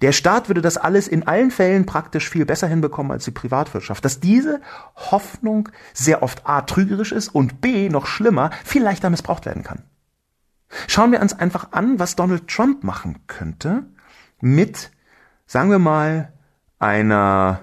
[0.00, 4.04] der Staat würde das alles in allen Fällen praktisch viel besser hinbekommen als die Privatwirtschaft,
[4.04, 4.60] dass diese
[4.96, 9.82] Hoffnung sehr oft a trügerisch ist und b noch schlimmer viel leichter missbraucht werden kann.
[10.88, 13.84] Schauen wir uns einfach an, was Donald Trump machen könnte
[14.40, 14.90] mit,
[15.46, 16.32] sagen wir mal,
[16.78, 17.60] einer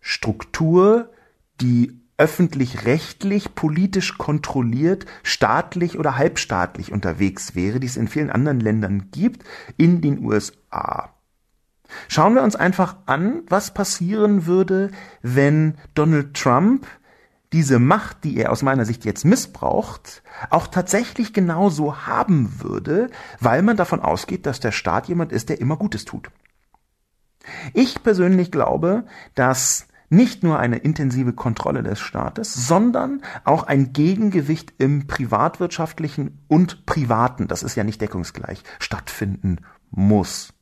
[0.00, 1.12] Struktur,
[1.60, 9.08] die öffentlich-rechtlich, politisch kontrolliert, staatlich oder halbstaatlich unterwegs wäre, die es in vielen anderen Ländern
[9.10, 9.42] gibt,
[9.76, 11.12] in den USA.
[12.06, 16.86] Schauen wir uns einfach an, was passieren würde, wenn Donald Trump
[17.52, 23.62] diese Macht, die er aus meiner Sicht jetzt missbraucht, auch tatsächlich genauso haben würde, weil
[23.62, 26.30] man davon ausgeht, dass der Staat jemand ist, der immer Gutes tut.
[27.74, 34.74] Ich persönlich glaube, dass nicht nur eine intensive Kontrolle des Staates, sondern auch ein Gegengewicht
[34.78, 40.52] im privatwirtschaftlichen und privaten, das ist ja nicht deckungsgleich, stattfinden muss.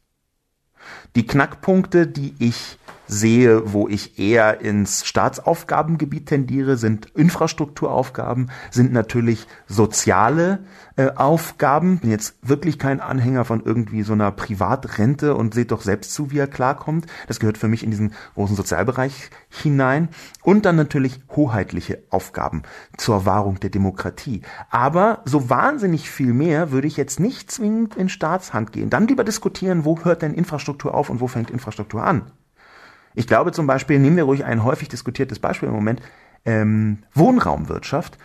[1.16, 2.78] Die Knackpunkte, die ich
[3.10, 10.60] sehe, wo ich eher ins Staatsaufgabengebiet tendiere, sind Infrastrukturaufgaben, sind natürlich soziale
[10.96, 11.98] äh, Aufgaben.
[11.98, 16.30] Bin jetzt wirklich kein Anhänger von irgendwie so einer Privatrente und seht doch selbst zu,
[16.30, 17.06] wie er klarkommt.
[17.26, 20.08] Das gehört für mich in diesen großen Sozialbereich hinein.
[20.42, 22.62] Und dann natürlich hoheitliche Aufgaben
[22.96, 24.42] zur Wahrung der Demokratie.
[24.70, 28.88] Aber so wahnsinnig viel mehr würde ich jetzt nicht zwingend in Staatshand gehen.
[28.88, 32.30] Dann lieber diskutieren, wo hört denn Infrastruktur auf und wo fängt Infrastruktur an.
[33.20, 36.00] Ich glaube zum Beispiel, nehmen wir ruhig ein häufig diskutiertes Beispiel im Moment,
[36.46, 38.16] ähm, Wohnraumwirtschaft.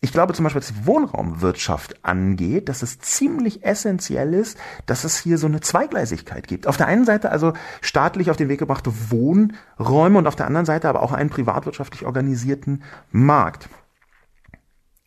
[0.00, 5.16] Ich glaube zum Beispiel, was die Wohnraumwirtschaft angeht, dass es ziemlich essentiell ist, dass es
[5.20, 6.66] hier so eine Zweigleisigkeit gibt.
[6.66, 10.66] Auf der einen Seite also staatlich auf den Weg gebrachte Wohnräume und auf der anderen
[10.66, 12.82] Seite aber auch einen privatwirtschaftlich organisierten
[13.12, 13.68] Markt.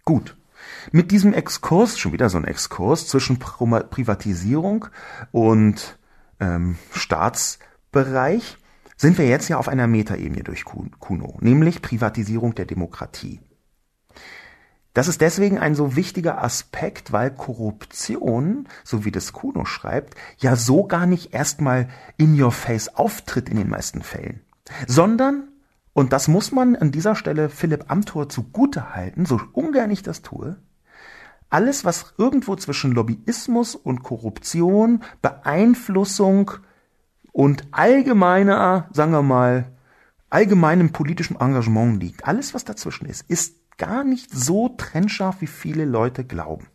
[0.06, 0.38] Gut.
[0.93, 4.86] Mit diesem Exkurs, schon wieder so ein Exkurs zwischen Privatisierung
[5.34, 5.99] und
[6.39, 8.58] ähm, Staatsbereich,
[8.97, 13.39] sind wir jetzt ja auf einer Metaebene durch Kuno, nämlich Privatisierung der Demokratie.
[14.93, 20.56] Das ist deswegen ein so wichtiger Aspekt, weil Korruption, so wie das Kuno schreibt, ja
[20.56, 24.41] so gar nicht erstmal in your face auftritt in den meisten Fällen,
[24.88, 25.47] sondern,
[25.93, 30.21] und das muss man an dieser Stelle Philipp Amthor zugute halten, so ungern ich das
[30.21, 30.58] tue,
[31.49, 36.51] alles, was irgendwo zwischen Lobbyismus und Korruption, Beeinflussung
[37.33, 39.65] und allgemeiner, sagen wir mal,
[40.29, 45.83] allgemeinem politischem Engagement liegt, alles, was dazwischen ist, ist gar nicht so trennscharf, wie viele
[45.83, 46.67] Leute glauben.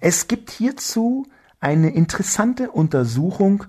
[0.00, 1.26] Es gibt hierzu
[1.60, 3.64] eine interessante Untersuchung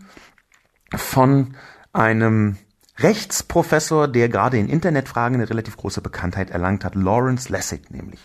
[0.96, 1.56] von
[1.94, 2.58] einem
[2.98, 8.20] Rechtsprofessor, der gerade in Internetfragen eine relativ große Bekanntheit erlangt hat, Lawrence Lessig nämlich.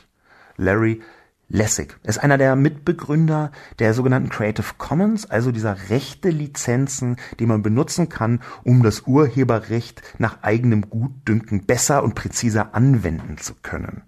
[0.56, 1.02] Larry
[1.48, 7.62] Lessig ist einer der Mitbegründer der sogenannten Creative Commons, also dieser rechte Lizenzen, die man
[7.62, 14.02] benutzen kann, um das Urheberrecht nach eigenem Gutdünken besser und präziser anwenden zu können.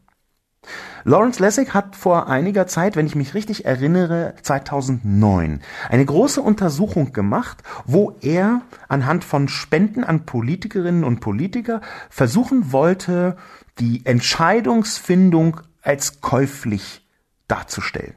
[1.04, 7.12] Lawrence Lessig hat vor einiger Zeit, wenn ich mich richtig erinnere, 2009 eine große Untersuchung
[7.12, 13.36] gemacht, wo er anhand von Spenden an Politikerinnen und Politiker versuchen wollte,
[13.78, 17.05] die Entscheidungsfindung als käuflich
[17.48, 18.14] darzustellen.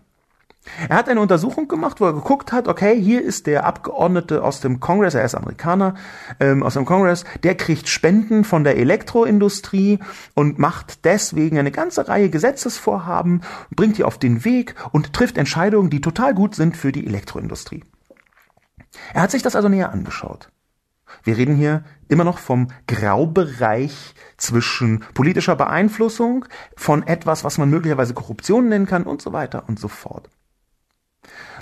[0.87, 4.59] Er hat eine Untersuchung gemacht, wo er geguckt hat, okay, hier ist der Abgeordnete aus
[4.59, 5.95] dem Kongress, er ist Amerikaner,
[6.39, 9.99] ähm, aus dem Kongress, der kriegt Spenden von der Elektroindustrie
[10.35, 15.89] und macht deswegen eine ganze Reihe Gesetzesvorhaben, bringt die auf den Weg und trifft Entscheidungen,
[15.89, 17.83] die total gut sind für die Elektroindustrie.
[19.13, 20.49] Er hat sich das also näher angeschaut.
[21.23, 26.45] Wir reden hier immer noch vom Graubereich zwischen politischer Beeinflussung,
[26.75, 30.29] von etwas, was man möglicherweise Korruption nennen kann und so weiter und so fort.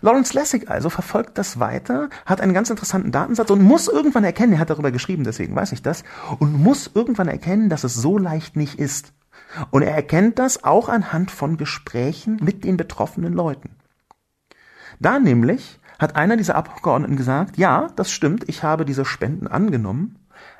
[0.01, 4.53] Lawrence Lessig also verfolgt das weiter, hat einen ganz interessanten Datensatz und muss irgendwann erkennen,
[4.53, 6.03] er hat darüber geschrieben, deswegen weiß ich das,
[6.39, 9.13] und muss irgendwann erkennen, dass es so leicht nicht ist.
[9.71, 13.71] Und er erkennt das auch anhand von Gesprächen mit den betroffenen Leuten.
[14.99, 20.16] Da nämlich hat einer dieser Abgeordneten gesagt, ja, das stimmt, ich habe diese Spenden angenommen,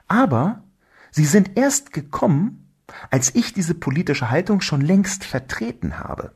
[0.08, 0.64] aber
[1.12, 2.74] sie sind erst gekommen,
[3.12, 6.32] als ich diese politische Haltung schon längst vertreten habe.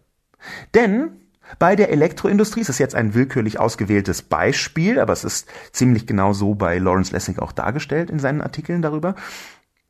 [0.74, 1.22] Denn
[1.60, 6.34] bei der Elektroindustrie, es ist jetzt ein willkürlich ausgewähltes Beispiel, aber es ist ziemlich genau
[6.34, 9.16] so bei Lawrence Lessing auch dargestellt in seinen Artikeln darüber.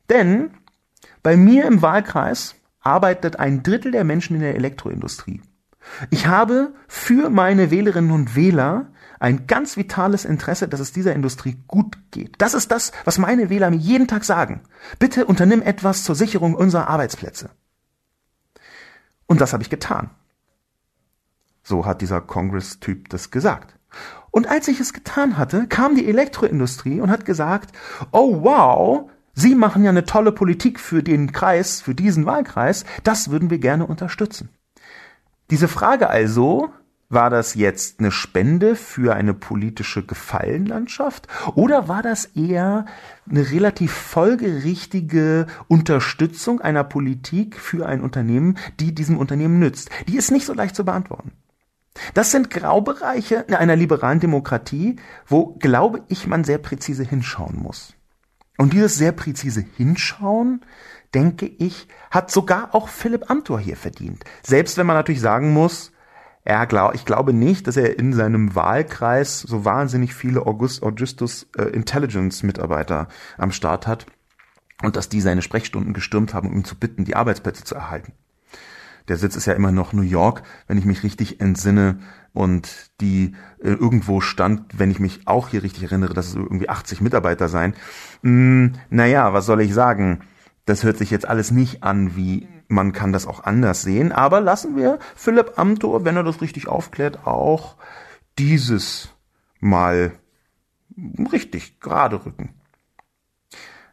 [0.08, 0.50] Denn
[1.22, 5.40] bei mir im Wahlkreis arbeitet ein Drittel der Menschen in der Elektroindustrie.
[6.10, 8.91] Ich habe für meine Wählerinnen und Wähler
[9.22, 12.34] ein ganz vitales Interesse, dass es dieser Industrie gut geht.
[12.38, 14.62] Das ist das, was meine Wähler mir jeden Tag sagen.
[14.98, 17.50] Bitte unternimm etwas zur Sicherung unserer Arbeitsplätze.
[19.26, 20.10] Und das habe ich getan.
[21.62, 23.78] So hat dieser Congress-Typ das gesagt.
[24.32, 27.70] Und als ich es getan hatte, kam die Elektroindustrie und hat gesagt,
[28.10, 33.30] oh wow, Sie machen ja eine tolle Politik für den Kreis, für diesen Wahlkreis, das
[33.30, 34.50] würden wir gerne unterstützen.
[35.50, 36.70] Diese Frage also,
[37.12, 42.86] war das jetzt eine Spende für eine politische Gefallenlandschaft oder war das eher
[43.28, 49.90] eine relativ folgerichtige Unterstützung einer Politik für ein Unternehmen, die diesem Unternehmen nützt?
[50.08, 51.32] Die ist nicht so leicht zu beantworten.
[52.14, 54.96] Das sind Graubereiche in einer liberalen Demokratie,
[55.26, 57.94] wo, glaube ich, man sehr präzise hinschauen muss.
[58.56, 60.64] Und dieses sehr präzise Hinschauen,
[61.14, 64.24] denke ich, hat sogar auch Philipp Amthor hier verdient.
[64.42, 65.91] Selbst wenn man natürlich sagen muss,
[66.44, 71.48] er glaub, ich glaube nicht, dass er in seinem Wahlkreis so wahnsinnig viele August, Augustus
[71.56, 74.06] äh, Intelligence Mitarbeiter am Start hat
[74.82, 78.12] und dass die seine Sprechstunden gestürmt haben, um ihn zu bitten, die Arbeitsplätze zu erhalten.
[79.08, 81.98] Der Sitz ist ja immer noch New York, wenn ich mich richtig entsinne.
[82.32, 86.68] Und die äh, irgendwo stand, wenn ich mich auch hier richtig erinnere, dass es irgendwie
[86.68, 87.74] 80 Mitarbeiter seien.
[88.22, 90.20] Hm, naja, was soll ich sagen?
[90.64, 94.40] Das hört sich jetzt alles nicht an wie man kann das auch anders sehen, aber
[94.40, 97.76] lassen wir Philipp Amthor, wenn er das richtig aufklärt, auch
[98.38, 99.10] dieses
[99.60, 100.12] mal
[101.30, 102.54] richtig gerade rücken.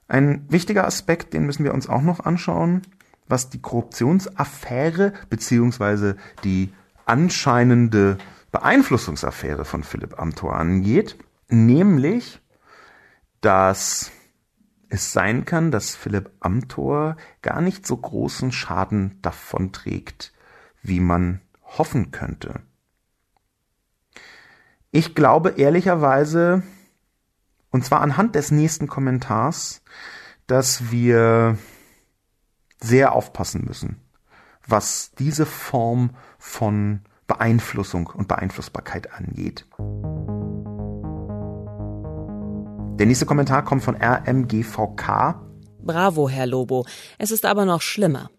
[0.07, 2.82] Ein wichtiger Aspekt, den müssen wir uns auch noch anschauen,
[3.27, 6.73] was die Korruptionsaffäre beziehungsweise die
[7.05, 8.17] anscheinende
[8.51, 11.17] Beeinflussungsaffäre von Philipp Amthor angeht,
[11.49, 12.39] nämlich,
[13.41, 14.11] dass
[14.90, 20.34] es sein kann, dass Philipp Amthor gar nicht so großen Schaden davonträgt,
[20.82, 22.62] wie man hoffen könnte.
[24.92, 26.64] Ich glaube ehrlicherweise,
[27.70, 29.84] und zwar anhand des nächsten Kommentars,
[30.48, 31.58] dass wir
[32.82, 34.02] sehr aufpassen müssen,
[34.66, 39.68] was diese Form von Beeinflussung und Beeinflussbarkeit angeht.
[43.00, 45.39] Der nächste Kommentar kommt von RMGVK.
[45.82, 46.86] Bravo, Herr Lobo.
[47.18, 48.30] Es ist aber noch schlimmer.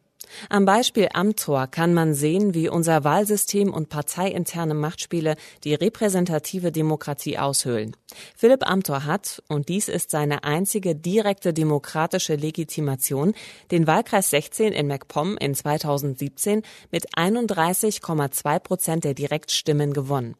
[0.51, 7.39] Am Beispiel Amtor kann man sehen, wie unser Wahlsystem und parteiinterne Machtspiele die repräsentative Demokratie
[7.39, 7.97] aushöhlen.
[8.37, 13.33] Philipp Amtor hat, und dies ist seine einzige direkte demokratische Legitimation,
[13.71, 20.35] den Wahlkreis 16 in MacPom in 2017 mit 31,2 Prozent der Direktstimmen gewonnen.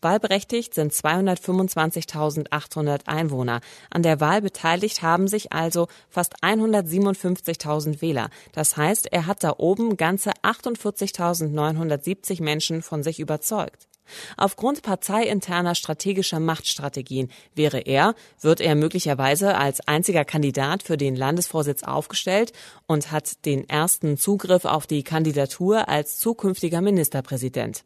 [0.00, 3.60] Wahlberechtigt sind 225.800 Einwohner.
[3.90, 8.30] An der Wahl beteiligt haben sich also fast 157.000 Wähler.
[8.52, 13.88] Das heißt, er hat da oben ganze 48.970 Menschen von sich überzeugt.
[14.36, 21.82] Aufgrund parteiinterner strategischer Machtstrategien wäre er, wird er möglicherweise als einziger Kandidat für den Landesvorsitz
[21.82, 22.52] aufgestellt
[22.86, 27.82] und hat den ersten Zugriff auf die Kandidatur als zukünftiger Ministerpräsident.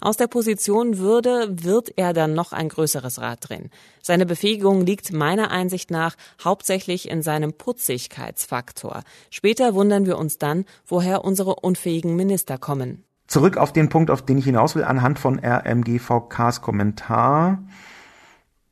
[0.00, 3.70] Aus der Position würde, wird er dann noch ein größeres Rad drehen.
[4.02, 9.02] Seine Befähigung liegt meiner Einsicht nach hauptsächlich in seinem Putzigkeitsfaktor.
[9.30, 13.04] Später wundern wir uns dann, woher unsere unfähigen Minister kommen.
[13.26, 17.62] Zurück auf den Punkt, auf den ich hinaus will, anhand von RMGVKs Kommentar.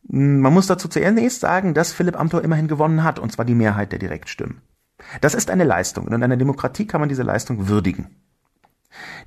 [0.04, 3.92] Man muss dazu zuerst sagen, dass Philipp Amthor immerhin gewonnen hat, und zwar die Mehrheit
[3.92, 4.60] der Direktstimmen.
[5.20, 8.14] Das ist eine Leistung, und in einer Demokratie kann man diese Leistung würdigen.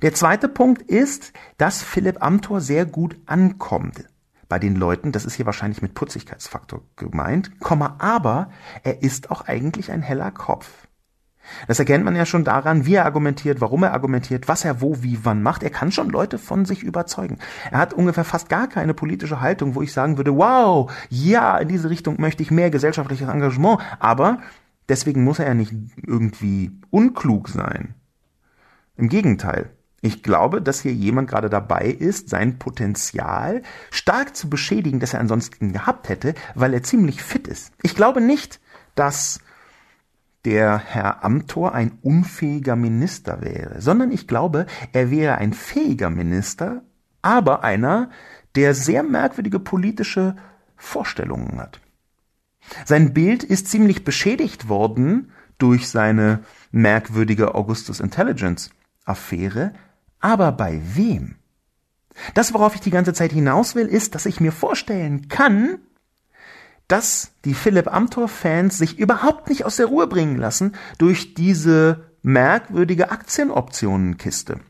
[0.02, 4.04] Der zweite Punkt ist, dass Philipp Amthor sehr gut ankommt
[4.48, 5.12] bei den Leuten.
[5.12, 7.50] Das ist hier wahrscheinlich mit Putzigkeitsfaktor gemeint,
[7.98, 8.50] aber
[8.82, 10.86] er ist auch eigentlich ein heller Kopf.
[11.68, 15.02] Das erkennt man ja schon daran, wie er argumentiert, warum er argumentiert, was er wo,
[15.02, 15.62] wie, wann macht.
[15.62, 17.38] Er kann schon Leute von sich überzeugen.
[17.70, 21.68] Er hat ungefähr fast gar keine politische Haltung, wo ich sagen würde, wow, ja, in
[21.68, 23.80] diese Richtung möchte ich mehr gesellschaftliches Engagement.
[24.00, 24.38] Aber
[24.88, 25.72] deswegen muss er ja nicht
[26.04, 27.94] irgendwie unklug sein.
[28.96, 29.70] Im Gegenteil.
[30.02, 35.20] Ich glaube, dass hier jemand gerade dabei ist, sein Potenzial stark zu beschädigen, das er
[35.20, 37.72] ansonsten gehabt hätte, weil er ziemlich fit ist.
[37.82, 38.60] Ich glaube nicht,
[38.94, 39.40] dass
[40.44, 46.82] der Herr Amthor ein unfähiger Minister wäre, sondern ich glaube, er wäre ein fähiger Minister,
[47.20, 48.10] aber einer,
[48.54, 50.36] der sehr merkwürdige politische
[50.76, 51.80] Vorstellungen hat.
[52.84, 56.40] Sein Bild ist ziemlich beschädigt worden durch seine
[56.70, 58.70] merkwürdige Augustus Intelligence
[59.06, 59.72] Affäre,
[60.20, 61.36] aber bei wem?
[62.34, 65.78] Das, worauf ich die ganze Zeit hinaus will, ist, dass ich mir vorstellen kann,
[66.88, 73.10] dass die Philipp Amthor-Fans sich überhaupt nicht aus der Ruhe bringen lassen durch diese merkwürdige
[73.10, 74.60] Aktienoptionenkiste.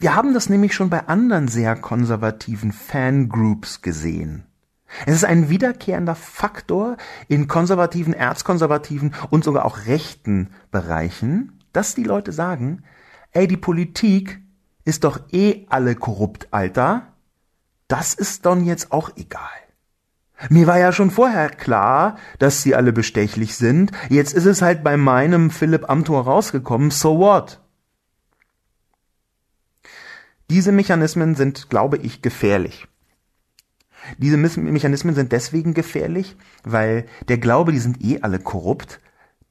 [0.00, 4.46] Wir haben das nämlich schon bei anderen sehr konservativen Fangroups gesehen.
[5.04, 6.96] Es ist ein wiederkehrender Faktor
[7.28, 12.84] in konservativen, erzkonservativen und sogar auch rechten Bereichen, dass die Leute sagen,
[13.36, 14.40] ey, die Politik
[14.84, 17.12] ist doch eh alle korrupt, Alter.
[17.86, 19.42] Das ist dann jetzt auch egal.
[20.48, 23.92] Mir war ja schon vorher klar, dass sie alle bestechlich sind.
[24.08, 26.90] Jetzt ist es halt bei meinem Philipp Amthor rausgekommen.
[26.90, 27.60] So what?
[30.48, 32.86] Diese Mechanismen sind, glaube ich, gefährlich.
[34.18, 39.00] Diese Mechanismen sind deswegen gefährlich, weil der Glaube, die sind eh alle korrupt.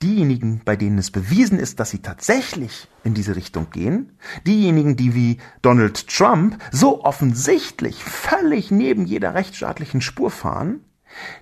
[0.01, 5.15] Diejenigen, bei denen es bewiesen ist, dass sie tatsächlich in diese Richtung gehen, diejenigen, die
[5.15, 10.81] wie Donald Trump so offensichtlich völlig neben jeder rechtsstaatlichen Spur fahren,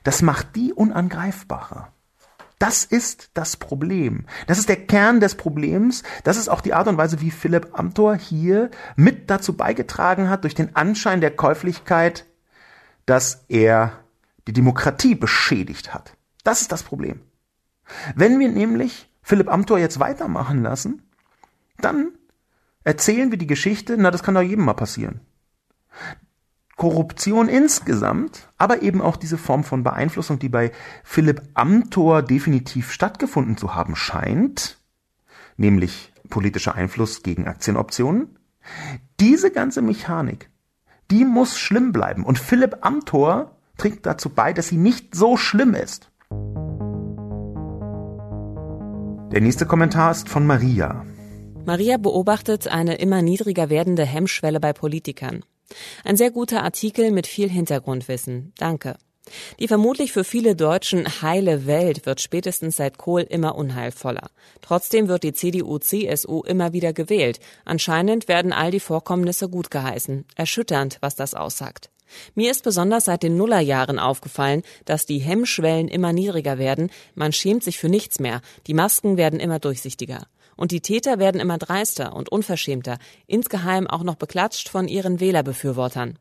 [0.03, 1.91] das macht die unangreifbarer.
[2.59, 4.25] Das ist das Problem.
[4.47, 6.03] Das ist der Kern des Problems.
[6.23, 10.43] Das ist auch die Art und Weise, wie Philipp Amthor hier mit dazu beigetragen hat,
[10.43, 12.25] durch den Anschein der Käuflichkeit
[13.05, 13.99] dass er
[14.47, 16.15] die Demokratie beschädigt hat.
[16.43, 17.21] Das ist das Problem.
[18.15, 21.03] Wenn wir nämlich Philipp Amthor jetzt weitermachen lassen,
[21.77, 22.11] dann
[22.83, 25.21] erzählen wir die Geschichte, na, das kann doch jedem mal passieren.
[26.75, 30.71] Korruption insgesamt, aber eben auch diese Form von Beeinflussung, die bei
[31.03, 34.79] Philipp Amthor definitiv stattgefunden zu haben scheint,
[35.55, 38.39] nämlich politischer Einfluss gegen Aktienoptionen,
[39.19, 40.49] diese ganze Mechanik
[41.13, 42.23] die muss schlimm bleiben.
[42.23, 46.09] Und Philipp Amthor trägt dazu bei, dass sie nicht so schlimm ist.
[49.33, 51.03] Der nächste Kommentar ist von Maria.
[51.65, 55.43] Maria beobachtet eine immer niedriger werdende Hemmschwelle bei Politikern.
[56.03, 58.53] Ein sehr guter Artikel mit viel Hintergrundwissen.
[58.59, 58.95] Danke.
[59.59, 64.29] Die vermutlich für viele Deutschen heile Welt wird spätestens seit Kohl immer unheilvoller.
[64.61, 67.39] Trotzdem wird die CDU-CSU immer wieder gewählt.
[67.65, 70.25] Anscheinend werden all die Vorkommnisse gut geheißen.
[70.35, 71.89] Erschütternd, was das aussagt.
[72.35, 77.63] Mir ist besonders seit den Nullerjahren aufgefallen, dass die Hemmschwellen immer niedriger werden, man schämt
[77.63, 80.27] sich für nichts mehr, die Masken werden immer durchsichtiger.
[80.55, 86.19] Und die Täter werden immer dreister und unverschämter, insgeheim auch noch beklatscht von ihren Wählerbefürwortern.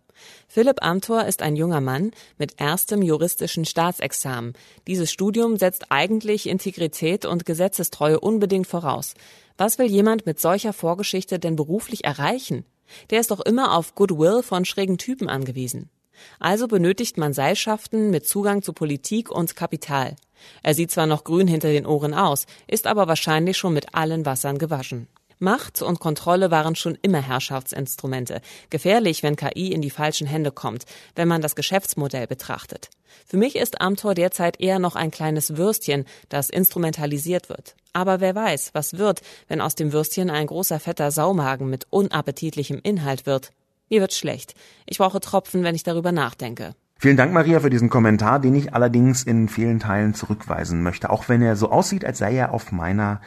[0.49, 4.55] Philipp Amthor ist ein junger Mann mit erstem juristischen Staatsexamen.
[4.87, 9.15] Dieses Studium setzt eigentlich Integrität und Gesetzestreue unbedingt voraus.
[9.57, 12.65] Was will jemand mit solcher Vorgeschichte denn beruflich erreichen?
[13.11, 15.91] Der ist doch immer auf Goodwill von schrägen Typen angewiesen.
[16.39, 20.17] Also benötigt man Seilschaften mit Zugang zu Politik und Kapital.
[20.63, 24.27] Er sieht zwar noch grün hinter den Ohren aus, ist aber wahrscheinlich schon mit allen
[24.27, 25.09] Wassern gewaschen.
[25.43, 28.41] Macht und Kontrolle waren schon immer Herrschaftsinstrumente.
[28.71, 30.85] Gefährlich, wenn KI in die falschen Hände kommt,
[31.17, 32.91] wenn man das Geschäftsmodell betrachtet.
[33.27, 37.75] Für mich ist Amtor derzeit eher noch ein kleines Würstchen, das instrumentalisiert wird.
[37.93, 42.79] Aber wer weiß, was wird, wenn aus dem Würstchen ein großer fetter Saumagen mit unappetitlichem
[42.81, 43.51] Inhalt wird.
[43.91, 44.55] Mir wird schlecht.
[44.87, 46.77] Ich brauche Tropfen, wenn ich darüber nachdenke.
[46.99, 51.29] Vielen Dank, Maria, für diesen Kommentar, den ich allerdings in vielen Teilen zurückweisen möchte, auch
[51.29, 53.21] wenn er so aussieht, als sei er auf meiner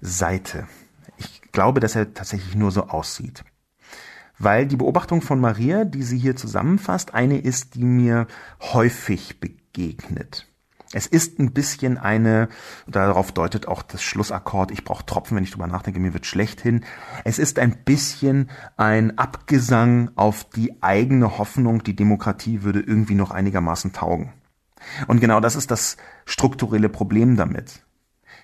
[0.00, 0.68] Seite
[1.56, 3.42] glaube, dass er tatsächlich nur so aussieht.
[4.38, 8.26] Weil die Beobachtung von Maria, die sie hier zusammenfasst, eine ist, die mir
[8.60, 10.46] häufig begegnet.
[10.92, 12.50] Es ist ein bisschen eine,
[12.86, 16.60] darauf deutet auch das Schlussakkord, ich brauche Tropfen, wenn ich drüber nachdenke, mir wird schlecht
[16.60, 16.84] hin.
[17.24, 23.30] Es ist ein bisschen ein Abgesang auf die eigene Hoffnung, die Demokratie würde irgendwie noch
[23.30, 24.34] einigermaßen taugen.
[25.06, 25.96] Und genau das ist das
[26.26, 27.85] strukturelle Problem damit.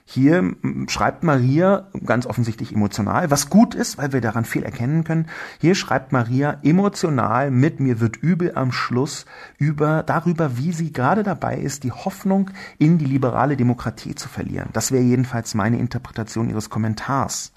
[0.05, 0.57] Hier
[0.89, 5.29] schreibt Maria ganz offensichtlich emotional, was gut ist, weil wir daran viel erkennen können.
[5.61, 9.27] Hier schreibt Maria emotional mit mir wird übel am Schluss
[9.59, 14.71] über darüber, wie sie gerade dabei ist, die Hoffnung in die liberale Demokratie zu verlieren.
[14.73, 17.53] Das wäre jedenfalls meine Interpretation ihres Kommentars.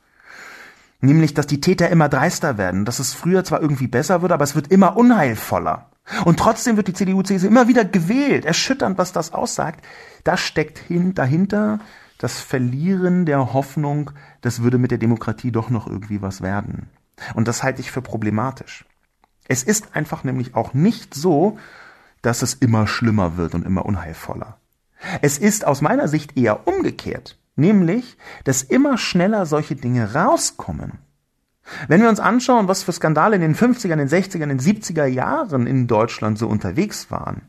[1.02, 4.44] Nämlich, dass die Täter immer dreister werden, dass es früher zwar irgendwie besser wird, aber
[4.44, 5.90] es wird immer unheilvoller.
[6.24, 8.46] Und trotzdem wird die CDU-CSU immer wieder gewählt.
[8.46, 9.84] Erschütternd, was das aussagt.
[10.24, 11.80] Das steckt hin, dahinter
[12.18, 14.12] das Verlieren der Hoffnung,
[14.42, 16.90] das würde mit der Demokratie doch noch irgendwie was werden.
[17.34, 18.86] Und das halte ich für problematisch.
[19.48, 21.58] Es ist einfach nämlich auch nicht so,
[22.22, 24.58] dass es immer schlimmer wird und immer unheilvoller.
[25.22, 30.94] Es ist aus meiner Sicht eher umgekehrt, nämlich, dass immer schneller solche Dinge rauskommen.
[31.88, 35.68] Wenn wir uns anschauen, was für Skandale in den 50er, den 60er, den 70er Jahren
[35.68, 37.42] in Deutschland so unterwegs waren,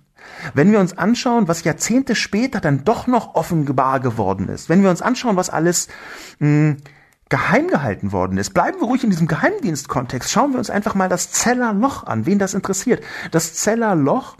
[0.54, 4.90] wenn wir uns anschauen, was Jahrzehnte später dann doch noch offenbar geworden ist, wenn wir
[4.90, 5.88] uns anschauen, was alles
[6.38, 6.76] mh, hm,
[7.28, 10.30] geheim gehalten worden ist, bleiben wir ruhig in diesem Geheimdienstkontext.
[10.30, 13.02] Schauen wir uns einfach mal das Zellerloch an, wen das interessiert.
[13.32, 14.36] Das Zellerloch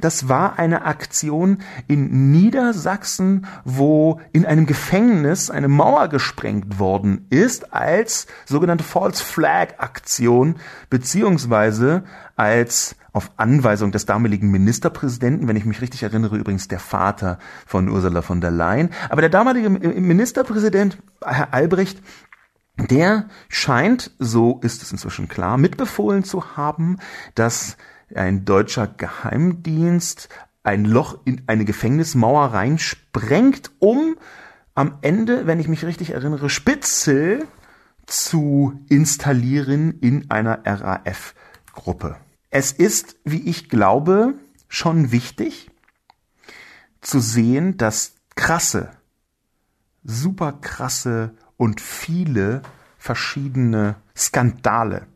[0.00, 7.72] das war eine Aktion in Niedersachsen, wo in einem Gefängnis eine Mauer gesprengt worden ist
[7.72, 10.56] als sogenannte False Flag Aktion
[10.90, 12.04] beziehungsweise
[12.36, 17.88] als auf Anweisung des damaligen Ministerpräsidenten, wenn ich mich richtig erinnere, übrigens der Vater von
[17.88, 18.90] Ursula von der Leyen.
[19.08, 22.00] Aber der damalige Ministerpräsident, Herr Albrecht,
[22.78, 26.98] der scheint, so ist es inzwischen klar, mitbefohlen zu haben,
[27.34, 27.76] dass
[28.14, 30.28] ein deutscher Geheimdienst
[30.68, 34.16] ein Loch in eine Gefängnismauer reinsprengt, um
[34.74, 37.46] am Ende, wenn ich mich richtig erinnere, Spitzel
[38.06, 42.16] zu installieren in einer RAF-Gruppe.
[42.50, 44.34] Es ist, wie ich glaube,
[44.68, 45.70] schon wichtig
[47.00, 48.90] zu sehen, dass krasse,
[50.04, 52.62] super krasse und viele
[52.98, 55.06] verschiedene Skandale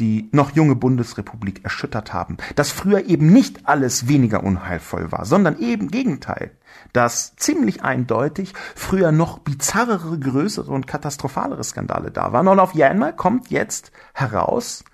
[0.00, 5.58] die noch junge Bundesrepublik erschüttert haben, dass früher eben nicht alles weniger unheilvoll war, sondern
[5.58, 6.50] eben Gegenteil,
[6.92, 12.48] dass ziemlich eindeutig früher noch bizarrere, größere und katastrophalere Skandale da waren.
[12.48, 14.84] Und auf einmal kommt jetzt heraus,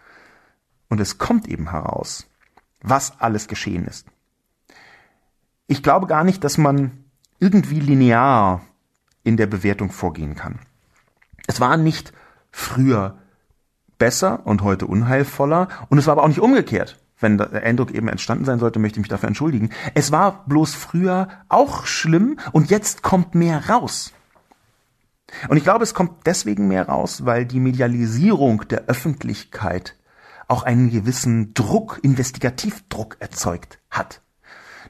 [0.89, 2.27] und es kommt eben heraus,
[2.83, 4.07] was alles geschehen ist.
[5.67, 7.05] Ich glaube gar nicht, dass man
[7.39, 8.63] irgendwie linear
[9.25, 10.61] in der Bewertung vorgehen kann.
[11.49, 12.13] Es war nicht
[12.51, 13.19] früher
[13.99, 15.69] besser und heute unheilvoller.
[15.89, 16.99] Und es war aber auch nicht umgekehrt.
[17.19, 19.71] Wenn der Eindruck eben entstanden sein sollte, möchte ich mich dafür entschuldigen.
[19.95, 24.13] Es war bloß früher auch schlimm und jetzt kommt mehr raus.
[25.49, 29.97] Und ich glaube, es kommt deswegen mehr raus, weil die Medialisierung der Öffentlichkeit
[30.47, 34.21] auch einen gewissen Druck, Investigativdruck erzeugt hat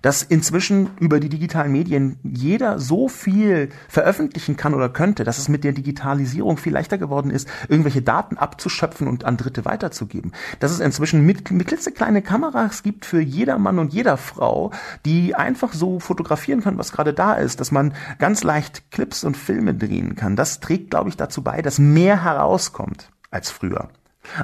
[0.06, 5.48] dass inzwischen über die digitalen Medien jeder so viel veröffentlichen kann oder könnte, dass es
[5.48, 10.30] mit der Digitalisierung viel leichter geworden ist, irgendwelche Daten abzuschöpfen und an Dritte weiterzugeben.
[10.60, 14.70] Dass es inzwischen mit, mit klitzekleine Kameras gibt für jeder Mann und jeder Frau,
[15.04, 19.36] die einfach so fotografieren können, was gerade da ist, dass man ganz leicht Clips und
[19.36, 20.36] Filme drehen kann.
[20.36, 23.88] Das trägt, glaube ich, dazu bei, dass mehr herauskommt als früher.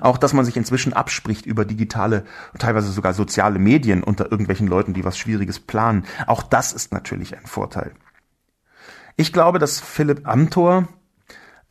[0.01, 2.25] Auch, dass man sich inzwischen abspricht über digitale,
[2.59, 6.05] teilweise sogar soziale Medien unter irgendwelchen Leuten, die was Schwieriges planen.
[6.27, 7.93] Auch das ist natürlich ein Vorteil.
[9.17, 10.89] Ich glaube, dass Philipp Amthor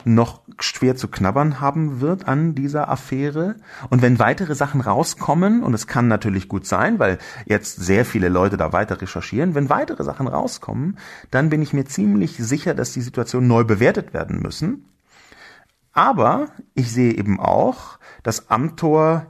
[0.05, 3.55] noch schwer zu knabbern haben wird an dieser Affäre.
[3.89, 8.29] Und wenn weitere Sachen rauskommen, und es kann natürlich gut sein, weil jetzt sehr viele
[8.29, 10.97] Leute da weiter recherchieren, wenn weitere Sachen rauskommen,
[11.29, 14.85] dann bin ich mir ziemlich sicher, dass die Situation neu bewertet werden müssen.
[15.93, 19.27] Aber ich sehe eben auch, dass Amtor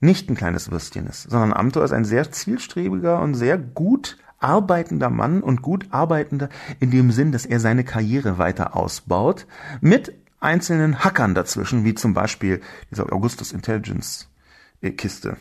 [0.00, 5.10] nicht ein kleines Würstchen ist, sondern Amtor ist ein sehr zielstrebiger und sehr gut arbeitender
[5.10, 9.46] Mann und gut arbeitender in dem Sinn, dass er seine Karriere weiter ausbaut,
[9.80, 12.60] mit einzelnen Hackern dazwischen, wie zum Beispiel
[12.90, 14.28] dieser Augustus Intelligence
[14.96, 15.36] Kiste.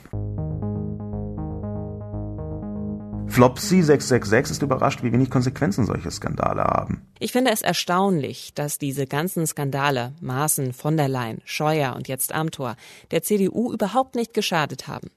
[3.27, 7.05] Flopsy 666 ist überrascht, wie wenig Konsequenzen solche Skandale haben.
[7.19, 12.33] Ich finde es erstaunlich, dass diese ganzen Skandale, Maaßen, von der Leyen, Scheuer und jetzt
[12.33, 12.75] Amtor,
[13.11, 15.09] der CDU überhaupt nicht geschadet haben.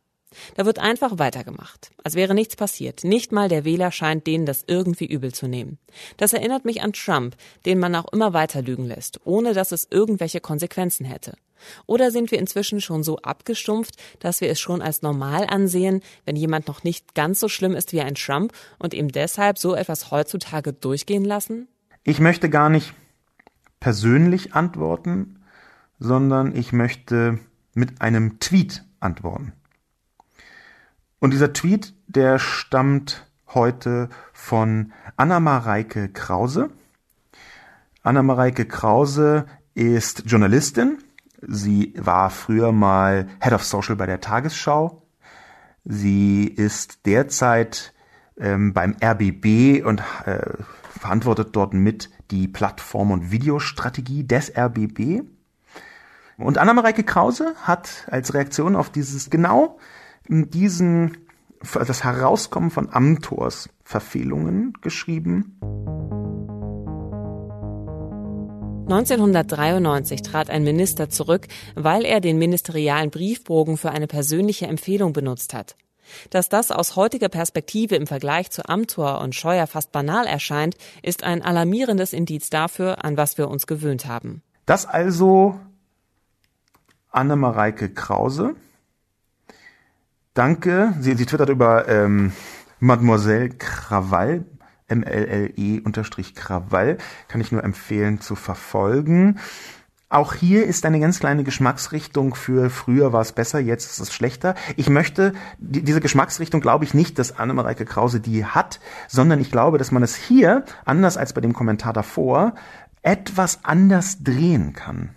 [0.57, 3.05] Da wird einfach weitergemacht, als wäre nichts passiert.
[3.05, 5.79] Nicht mal der Wähler scheint denen das irgendwie übel zu nehmen.
[6.17, 9.89] Das erinnert mich an Trump, den man auch immer weiter lügen lässt, ohne dass es
[9.91, 11.35] irgendwelche Konsequenzen hätte.
[11.87, 16.37] Oder sind wir inzwischen schon so abgestumpft, dass wir es schon als normal ansehen, wenn
[16.37, 20.11] jemand noch nicht ganz so schlimm ist wie ein Trump und ihm deshalb so etwas
[20.11, 21.69] heutzutage durchgehen lassen?
[22.05, 22.95] Ich möchte gar nicht
[23.81, 25.41] persönlich antworten,
[25.99, 27.39] sondern ich möchte
[27.75, 29.53] mit einem Tweet antworten.
[31.21, 36.71] Und dieser Tweet, der stammt heute von Anna-Mareike Krause.
[38.03, 40.99] Anna-Mareike Krause ist Journalistin.
[41.43, 45.03] Sie war früher mal Head of Social bei der Tagesschau.
[45.85, 47.95] Sie ist derzeit
[48.37, 50.41] ähm, beim RBB und äh,
[50.99, 55.23] verantwortet dort mit die Plattform- und Videostrategie des RBB.
[56.37, 59.79] Und Anna-Mareike Krause hat als Reaktion auf dieses genau
[60.29, 61.17] diesen,
[61.73, 65.59] das Herauskommen von Amtors Verfehlungen geschrieben.
[68.91, 75.53] 1993 trat ein Minister zurück, weil er den ministerialen Briefbogen für eine persönliche Empfehlung benutzt
[75.53, 75.77] hat.
[76.31, 81.23] Dass das aus heutiger Perspektive im Vergleich zu Amtor und Scheuer fast banal erscheint, ist
[81.23, 84.43] ein alarmierendes Indiz dafür, an was wir uns gewöhnt haben.
[84.65, 85.59] Das also
[87.11, 88.55] Anne-Mareike Krause.
[90.39, 90.95] Danke.
[91.01, 92.31] Sie, sie twittert über ähm,
[92.79, 94.45] Mademoiselle Krawall,
[94.87, 96.99] M-L-L-E unterstrich Krawall.
[97.27, 99.41] Kann ich nur empfehlen zu verfolgen.
[100.09, 104.15] Auch hier ist eine ganz kleine Geschmacksrichtung für früher war es besser, jetzt ist es
[104.15, 104.55] schlechter.
[104.77, 108.79] Ich möchte, die, diese Geschmacksrichtung glaube ich nicht, dass Annemareike Krause die hat,
[109.09, 112.55] sondern ich glaube, dass man es hier, anders als bei dem Kommentar davor,
[113.03, 115.11] etwas anders drehen kann.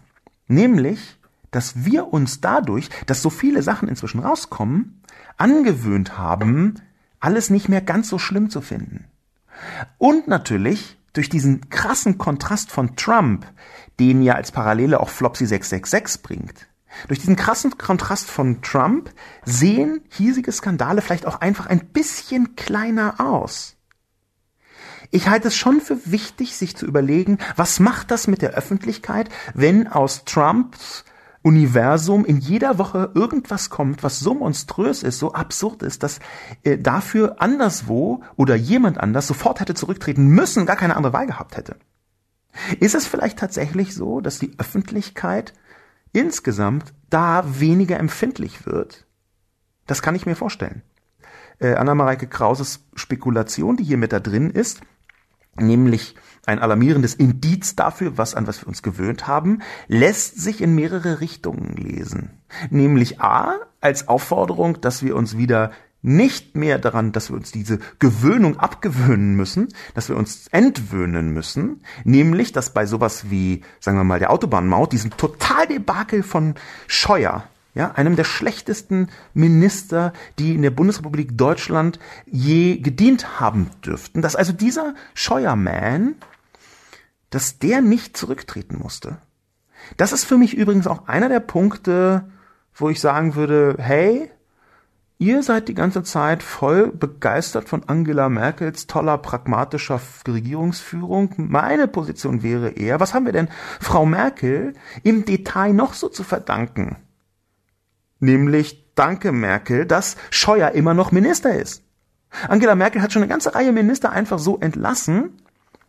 [0.48, 1.20] Nämlich,
[1.52, 5.01] dass wir uns dadurch, dass so viele Sachen inzwischen rauskommen,
[5.42, 6.76] angewöhnt haben,
[7.20, 9.06] alles nicht mehr ganz so schlimm zu finden.
[9.98, 13.46] Und natürlich durch diesen krassen Kontrast von Trump,
[14.00, 16.68] den ja als Parallele auch Flopsy 666 bringt.
[17.08, 19.12] Durch diesen krassen Kontrast von Trump
[19.44, 23.78] sehen hiesige Skandale vielleicht auch einfach ein bisschen kleiner aus.
[25.10, 29.30] Ich halte es schon für wichtig, sich zu überlegen, was macht das mit der Öffentlichkeit,
[29.56, 31.04] wenn aus Trumps
[31.44, 36.20] Universum in jeder Woche irgendwas kommt, was so monströs ist, so absurd ist, dass
[36.64, 41.58] äh, dafür anderswo oder jemand anders sofort hätte zurücktreten müssen, gar keine andere Wahl gehabt
[41.58, 41.78] hätte.
[42.80, 45.54] Ist es vielleicht tatsächlich so, dass die Öffentlichkeit
[46.14, 49.06] insgesamt da weniger empfindlich wird?
[49.88, 50.84] Das kann ich mir vorstellen.
[51.60, 54.82] Äh, Anna-Mareike Krauses Spekulation, die hier mit da drin ist,
[55.56, 56.16] nämlich
[56.46, 61.22] ein alarmierendes Indiz dafür, was an was wir uns gewöhnt haben, lässt sich in mehrere
[61.22, 62.32] Richtungen lesen.
[62.70, 65.72] Nämlich A, als Aufforderung, dass wir uns wieder
[66.02, 71.84] nicht mehr daran, dass wir uns diese Gewöhnung abgewöhnen müssen, dass wir uns entwöhnen müssen,
[72.04, 76.56] nämlich, dass bei sowas wie, sagen wir mal, der Autobahnmaut, diesem Totaldebakel von
[76.88, 84.22] Scheuer, ja, einem der schlechtesten Minister, die in der Bundesrepublik Deutschland je gedient haben dürften,
[84.22, 86.16] dass also dieser Scheuerman,
[87.32, 89.18] dass der nicht zurücktreten musste.
[89.98, 92.30] Das ist für mich übrigens auch einer der Punkte,
[92.76, 94.30] wo ich sagen würde, hey,
[95.18, 101.34] ihr seid die ganze Zeit voll begeistert von Angela Merkels toller pragmatischer Regierungsführung.
[101.38, 104.74] Meine Position wäre eher, was haben wir denn Frau Merkel
[105.04, 106.98] im Detail noch so zu verdanken?
[108.20, 111.84] Nämlich, danke Merkel, dass Scheuer immer noch Minister ist.
[112.48, 115.41] Angela Merkel hat schon eine ganze Reihe Minister einfach so entlassen.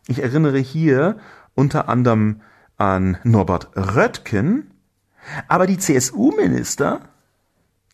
[0.09, 1.19] Ich erinnere hier
[1.55, 2.41] unter anderem
[2.77, 4.71] an Norbert Röttgen.
[5.47, 7.01] Aber die CSU-Minister,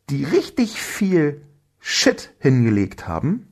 [0.09, 1.43] die richtig viel
[1.79, 3.49] Shit hingelegt haben,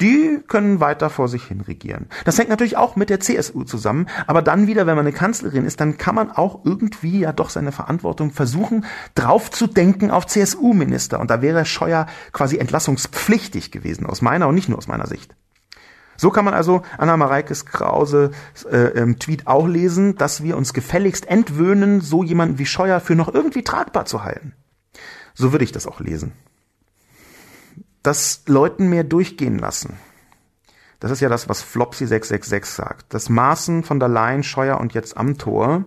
[0.00, 2.06] die können weiter vor sich hin regieren.
[2.24, 5.64] Das hängt natürlich auch mit der CSU zusammen, aber dann wieder, wenn man eine Kanzlerin
[5.64, 8.84] ist, dann kann man auch irgendwie ja doch seine Verantwortung versuchen,
[9.14, 11.20] drauf zu denken auf CSU-Minister.
[11.20, 15.34] Und da wäre Scheuer quasi entlassungspflichtig gewesen, aus meiner und nicht nur aus meiner Sicht.
[16.16, 18.30] So kann man also Anna Mareikes Krause
[18.70, 23.14] äh, im Tweet auch lesen, dass wir uns gefälligst entwöhnen, so jemanden wie Scheuer für
[23.14, 24.54] noch irgendwie tragbar zu halten.
[25.34, 26.32] So würde ich das auch lesen
[28.06, 29.98] das Leuten mehr durchgehen lassen.
[31.00, 33.12] Das ist ja das, was Flopsy 666 sagt.
[33.12, 35.84] Dass Maaßen von der Leyen, Scheuer und jetzt Amtor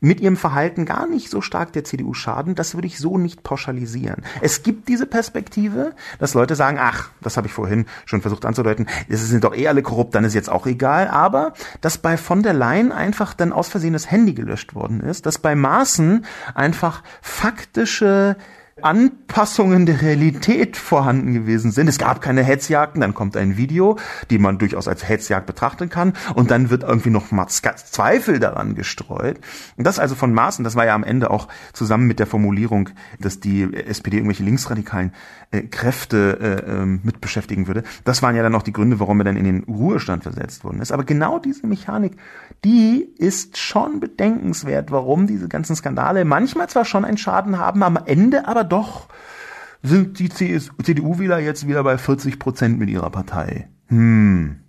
[0.00, 3.42] mit ihrem Verhalten gar nicht so stark der CDU schaden, das würde ich so nicht
[3.42, 4.22] pauschalisieren.
[4.40, 8.86] Es gibt diese Perspektive, dass Leute sagen, ach, das habe ich vorhin schon versucht anzudeuten,
[9.08, 12.42] es sind doch eh alle korrupt, dann ist jetzt auch egal, aber dass bei von
[12.42, 16.24] der Leyen einfach dann aus Versehen das Handy gelöscht worden ist, dass bei Maaßen
[16.54, 18.36] einfach faktische
[18.82, 21.88] Anpassungen der Realität vorhanden gewesen sind.
[21.88, 23.98] Es gab keine Hetzjagden, dann kommt ein Video,
[24.30, 28.74] die man durchaus als Hetzjagd betrachten kann, und dann wird irgendwie noch mal Zweifel daran
[28.74, 29.40] gestreut.
[29.76, 32.90] Und das also von Maaßen, das war ja am Ende auch zusammen mit der Formulierung,
[33.20, 35.12] dass die SPD irgendwelche linksradikalen
[35.50, 37.82] äh, Kräfte äh, äh, mit beschäftigen würde.
[38.04, 40.80] Das waren ja dann auch die Gründe, warum er dann in den Ruhestand versetzt worden
[40.80, 40.92] ist.
[40.92, 42.16] Aber genau diese Mechanik,
[42.64, 47.96] die ist schon bedenkenswert, warum diese ganzen Skandale manchmal zwar schon einen Schaden haben, am
[47.96, 49.08] Ende aber doch
[49.82, 53.68] sind die CDU-Wähler jetzt wieder bei 40 Prozent mit ihrer Partei.
[53.86, 54.60] Hm.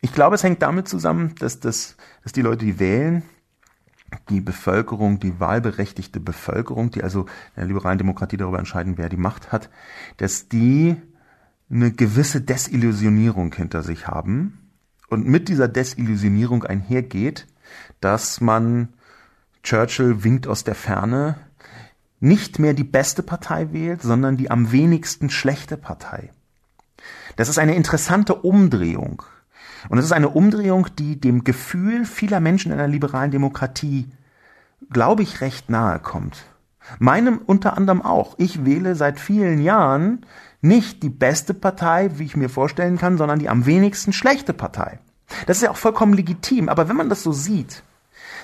[0.00, 3.22] Ich glaube, es hängt damit zusammen, dass, das, dass die Leute, die wählen,
[4.30, 7.22] die Bevölkerung, die wahlberechtigte Bevölkerung, die also
[7.54, 9.68] in der liberalen Demokratie darüber entscheiden, wer die Macht hat,
[10.16, 10.96] dass die
[11.70, 14.59] eine gewisse Desillusionierung hinter sich haben
[15.10, 17.46] und mit dieser Desillusionierung einhergeht,
[18.00, 18.88] dass man
[19.62, 21.36] Churchill winkt aus der Ferne
[22.20, 26.30] nicht mehr die beste Partei wählt, sondern die am wenigsten schlechte Partei.
[27.36, 29.22] Das ist eine interessante Umdrehung.
[29.88, 34.10] Und es ist eine Umdrehung, die dem Gefühl vieler Menschen in einer liberalen Demokratie,
[34.90, 36.44] glaube ich, recht nahe kommt.
[36.98, 38.34] Meinem unter anderem auch.
[38.38, 40.26] Ich wähle seit vielen Jahren
[40.60, 44.98] nicht die beste Partei, wie ich mir vorstellen kann, sondern die am wenigsten schlechte Partei.
[45.46, 46.68] Das ist ja auch vollkommen legitim.
[46.68, 47.82] Aber wenn man das so sieht,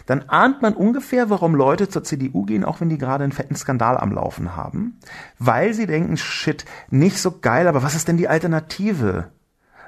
[0.06, 3.56] dann ahnt man ungefähr, warum Leute zur CDU gehen, auch wenn die gerade einen fetten
[3.56, 4.98] Skandal am Laufen haben.
[5.38, 9.30] Weil sie denken, shit, nicht so geil, aber was ist denn die Alternative?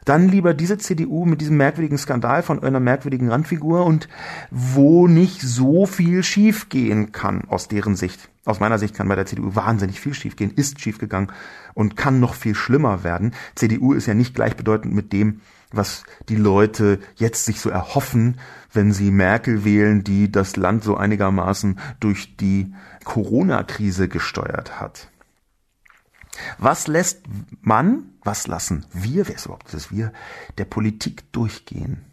[0.08, 4.08] Dann lieber diese CDU mit diesem merkwürdigen Skandal von einer merkwürdigen Randfigur und
[4.50, 8.30] wo nicht so viel schiefgehen kann aus deren Sicht.
[8.46, 11.30] Aus meiner Sicht kann bei der CDU wahnsinnig viel schiefgehen, ist schiefgegangen
[11.74, 13.34] und kann noch viel schlimmer werden.
[13.54, 15.42] CDU ist ja nicht gleichbedeutend mit dem,
[15.72, 18.38] was die Leute jetzt sich so erhoffen,
[18.72, 22.72] wenn sie Merkel wählen, die das Land so einigermaßen durch die
[23.04, 25.10] Corona-Krise gesteuert hat.
[26.58, 27.22] Was lässt
[27.60, 30.12] man, was lassen wir, wer ist überhaupt das wir,
[30.58, 32.04] der Politik durchgehen?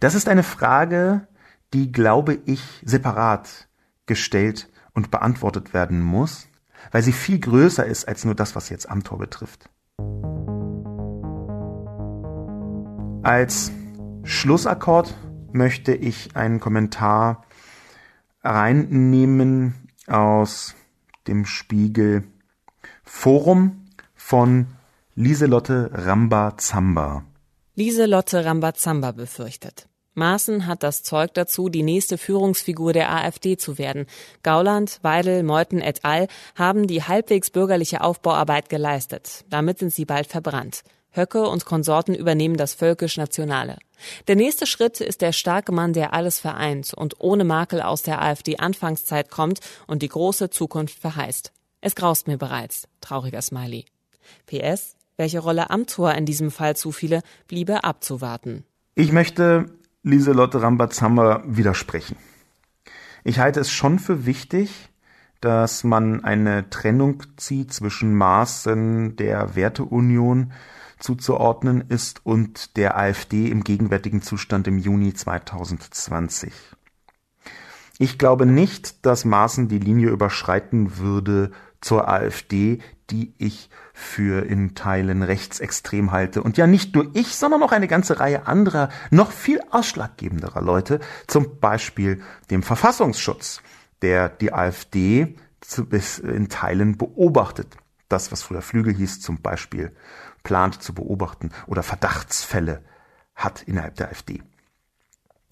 [0.00, 1.26] Das ist eine Frage,
[1.72, 3.68] die, glaube ich, separat
[4.06, 6.48] gestellt und beantwortet werden muss,
[6.90, 9.68] weil sie viel größer ist als nur das, was jetzt Amtor betrifft.
[13.22, 13.70] Als
[14.24, 15.16] Schlussakkord
[15.52, 17.44] möchte ich einen Kommentar
[18.42, 20.74] reinnehmen aus
[21.28, 22.24] dem Spiegel
[23.14, 23.86] Forum
[24.16, 24.66] von
[25.14, 27.24] Lieselotte Rambazamba.
[27.76, 29.86] Lieselotte Rambazamba befürchtet.
[30.14, 34.06] Maaßen hat das Zeug dazu, die nächste Führungsfigur der AfD zu werden.
[34.42, 36.26] Gauland, Weidel, Meuthen et al.
[36.56, 39.44] haben die halbwegs bürgerliche Aufbauarbeit geleistet.
[39.48, 40.82] Damit sind sie bald verbrannt.
[41.12, 43.76] Höcke und Konsorten übernehmen das völkisch-nationale.
[44.26, 48.20] Der nächste Schritt ist der starke Mann, der alles vereint und ohne Makel aus der
[48.20, 51.52] AfD-Anfangszeit kommt und die große Zukunft verheißt.
[51.84, 52.86] Es graust mir bereits.
[53.00, 53.86] Trauriger Smiley.
[54.46, 58.64] PS, welche Rolle Amtor in diesem Fall zufiele, bliebe abzuwarten.
[58.94, 59.66] Ich möchte
[60.04, 62.16] Lieselotte Rambazamba widersprechen.
[63.24, 64.90] Ich halte es schon für wichtig,
[65.40, 70.52] dass man eine Trennung zieht zwischen Maßen der Werteunion
[71.00, 76.52] zuzuordnen ist und der AfD im gegenwärtigen Zustand im Juni 2020.
[77.98, 81.50] Ich glaube nicht, dass Maaßen die Linie überschreiten würde
[81.82, 82.78] zur AfD,
[83.10, 86.42] die ich für in Teilen rechtsextrem halte.
[86.42, 91.00] Und ja nicht nur ich, sondern auch eine ganze Reihe anderer, noch viel ausschlaggebenderer Leute,
[91.26, 93.60] zum Beispiel dem Verfassungsschutz,
[94.00, 95.36] der die AfD
[95.90, 97.76] bis in Teilen beobachtet.
[98.08, 99.94] Das, was früher Flügel hieß, zum Beispiel
[100.42, 102.82] plant zu beobachten oder Verdachtsfälle
[103.34, 104.42] hat innerhalb der AfD.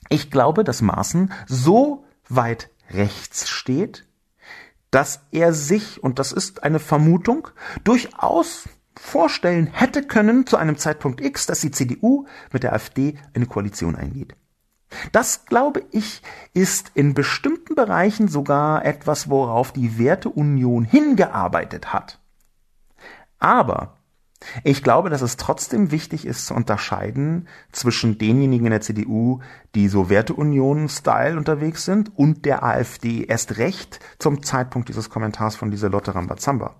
[0.09, 4.07] Ich glaube, dass Maaßen so weit rechts steht,
[4.91, 7.49] dass er sich, und das ist eine Vermutung,
[7.85, 13.47] durchaus vorstellen hätte können zu einem Zeitpunkt X, dass die CDU mit der AfD eine
[13.47, 14.37] Koalition eingeht.
[15.13, 16.23] Das, glaube ich,
[16.53, 22.19] ist in bestimmten Bereichen sogar etwas, worauf die Werteunion hingearbeitet hat.
[23.39, 24.00] Aber
[24.65, 29.41] ich glaube, dass es trotzdem wichtig ist zu unterscheiden zwischen denjenigen in der CDU,
[29.75, 35.71] die so Werteunion-Style unterwegs sind, und der AfD erst recht zum Zeitpunkt dieses Kommentars von
[35.71, 36.77] dieser Lotte Rambazamba.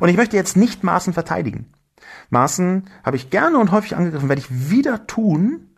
[0.00, 1.72] Und ich möchte jetzt nicht Maaßen verteidigen.
[2.30, 5.68] Maaßen habe ich gerne und häufig angegriffen, werde ich wieder tun,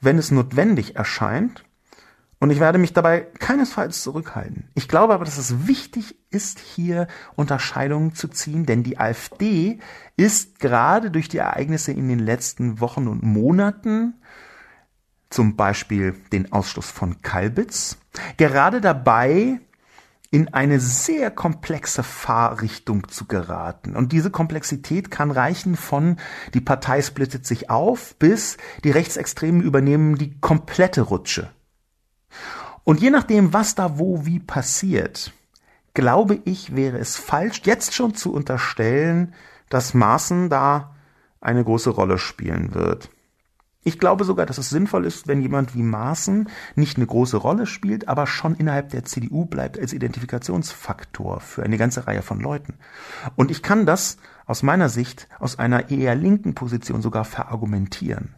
[0.00, 1.64] wenn es notwendig erscheint.
[2.38, 4.68] Und ich werde mich dabei keinesfalls zurückhalten.
[4.74, 9.78] Ich glaube aber, dass es wichtig ist, hier Unterscheidungen zu ziehen, denn die AfD
[10.16, 14.14] ist gerade durch die Ereignisse in den letzten Wochen und Monaten,
[15.30, 17.96] zum Beispiel den Ausschluss von Kalbitz,
[18.36, 19.60] gerade dabei,
[20.30, 23.96] in eine sehr komplexe Fahrrichtung zu geraten.
[23.96, 26.16] Und diese Komplexität kann reichen von
[26.52, 31.50] die Partei splittet sich auf bis die Rechtsextremen übernehmen die komplette Rutsche.
[32.86, 35.32] Und je nachdem, was da wo wie passiert,
[35.92, 39.34] glaube ich, wäre es falsch, jetzt schon zu unterstellen,
[39.68, 40.94] dass Maßen da
[41.40, 43.10] eine große Rolle spielen wird.
[43.82, 47.66] Ich glaube sogar, dass es sinnvoll ist, wenn jemand wie Maaßen nicht eine große Rolle
[47.66, 52.74] spielt, aber schon innerhalb der CDU bleibt als Identifikationsfaktor für eine ganze Reihe von Leuten.
[53.34, 54.16] Und ich kann das
[54.46, 58.36] aus meiner Sicht aus einer eher linken Position sogar verargumentieren.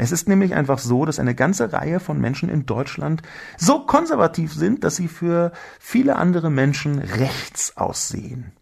[0.00, 3.20] Es ist nämlich einfach so, dass eine ganze Reihe von Menschen in Deutschland
[3.58, 8.52] so konservativ sind, dass sie für viele andere Menschen rechts aussehen.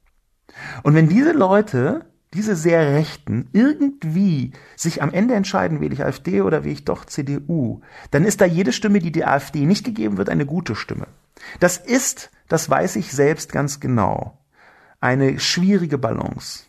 [0.82, 6.40] Und wenn diese Leute, diese sehr Rechten, irgendwie sich am Ende entscheiden, wähle ich AfD
[6.42, 10.16] oder wähle ich doch CDU, dann ist da jede Stimme, die der AfD nicht gegeben
[10.16, 11.06] wird, eine gute Stimme.
[11.60, 14.36] Das ist, das weiß ich selbst ganz genau,
[14.98, 16.64] eine schwierige Balance.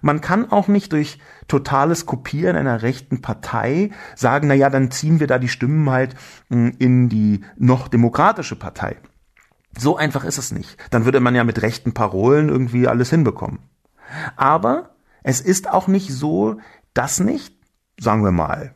[0.00, 1.18] Man kann auch nicht durch
[1.48, 6.14] totales Kopieren einer rechten Partei sagen, na ja, dann ziehen wir da die Stimmen halt
[6.48, 8.96] hm, in die noch demokratische Partei.
[9.76, 10.76] So einfach ist es nicht.
[10.90, 13.60] Dann würde man ja mit rechten Parolen irgendwie alles hinbekommen.
[14.36, 14.90] Aber
[15.22, 16.58] es ist auch nicht so,
[16.94, 17.54] dass nicht,
[17.98, 18.74] sagen wir mal,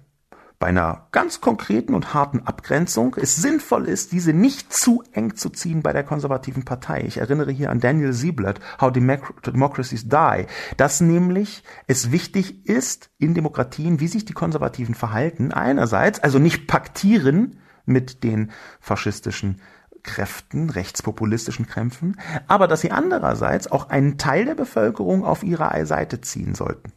[0.59, 5.51] bei einer ganz konkreten und harten Abgrenzung es sinnvoll ist, diese nicht zu eng zu
[5.51, 7.03] ziehen bei der konservativen Partei.
[7.03, 10.47] Ich erinnere hier an Daniel Sieblatt, How Democracies Die,
[10.77, 15.53] dass nämlich es wichtig ist in Demokratien, wie sich die Konservativen verhalten.
[15.53, 18.51] Einerseits, also nicht paktieren mit den
[18.81, 19.61] faschistischen
[20.03, 26.21] Kräften, rechtspopulistischen Kräften, aber dass sie andererseits auch einen Teil der Bevölkerung auf ihre Seite
[26.21, 26.93] ziehen sollten.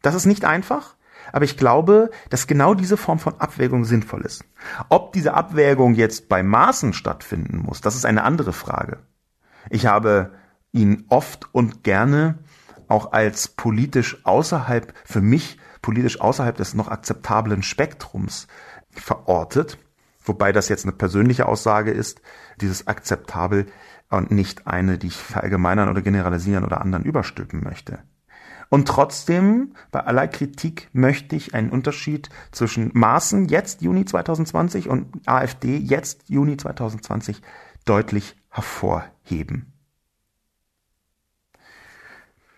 [0.00, 0.96] Das ist nicht einfach,
[1.30, 4.44] aber ich glaube, dass genau diese Form von Abwägung sinnvoll ist.
[4.88, 8.98] Ob diese Abwägung jetzt bei Maßen stattfinden muss, das ist eine andere Frage.
[9.70, 10.32] Ich habe
[10.72, 12.38] ihn oft und gerne
[12.88, 18.46] auch als politisch außerhalb, für mich politisch außerhalb des noch akzeptablen Spektrums
[18.90, 19.78] verortet,
[20.22, 22.20] wobei das jetzt eine persönliche Aussage ist,
[22.60, 23.66] dieses akzeptabel
[24.10, 28.00] und nicht eine, die ich verallgemeinern oder generalisieren oder anderen überstülpen möchte.
[28.72, 35.28] Und trotzdem, bei aller Kritik, möchte ich einen Unterschied zwischen Maßen jetzt Juni 2020 und
[35.28, 37.42] AfD jetzt Juni 2020
[37.84, 39.74] deutlich hervorheben.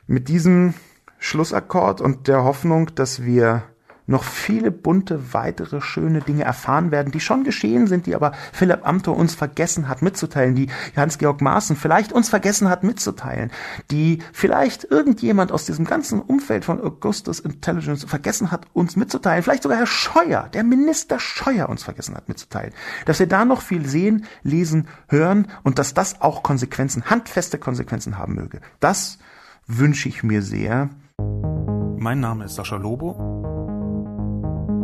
[0.07, 0.75] Mit diesem
[1.19, 3.65] Schlussakkord und der Hoffnung, dass wir
[4.07, 8.87] noch viele bunte, weitere schöne Dinge erfahren werden, die schon geschehen sind, die aber Philipp
[8.87, 13.51] Amthor uns vergessen hat mitzuteilen, die Hans-Georg Maaßen vielleicht uns vergessen hat mitzuteilen,
[13.91, 19.63] die vielleicht irgendjemand aus diesem ganzen Umfeld von Augustus Intelligence vergessen hat, uns mitzuteilen, vielleicht
[19.63, 22.73] sogar Herr Scheuer, der Minister Scheuer uns vergessen hat mitzuteilen,
[23.07, 28.19] dass wir da noch viel sehen, lesen, hören und dass das auch Konsequenzen, handfeste Konsequenzen
[28.19, 28.61] haben möge.
[28.81, 29.19] Das
[29.67, 30.91] wünsche ich mir sehr.
[31.99, 33.44] Mein Name ist Sascha Lobo.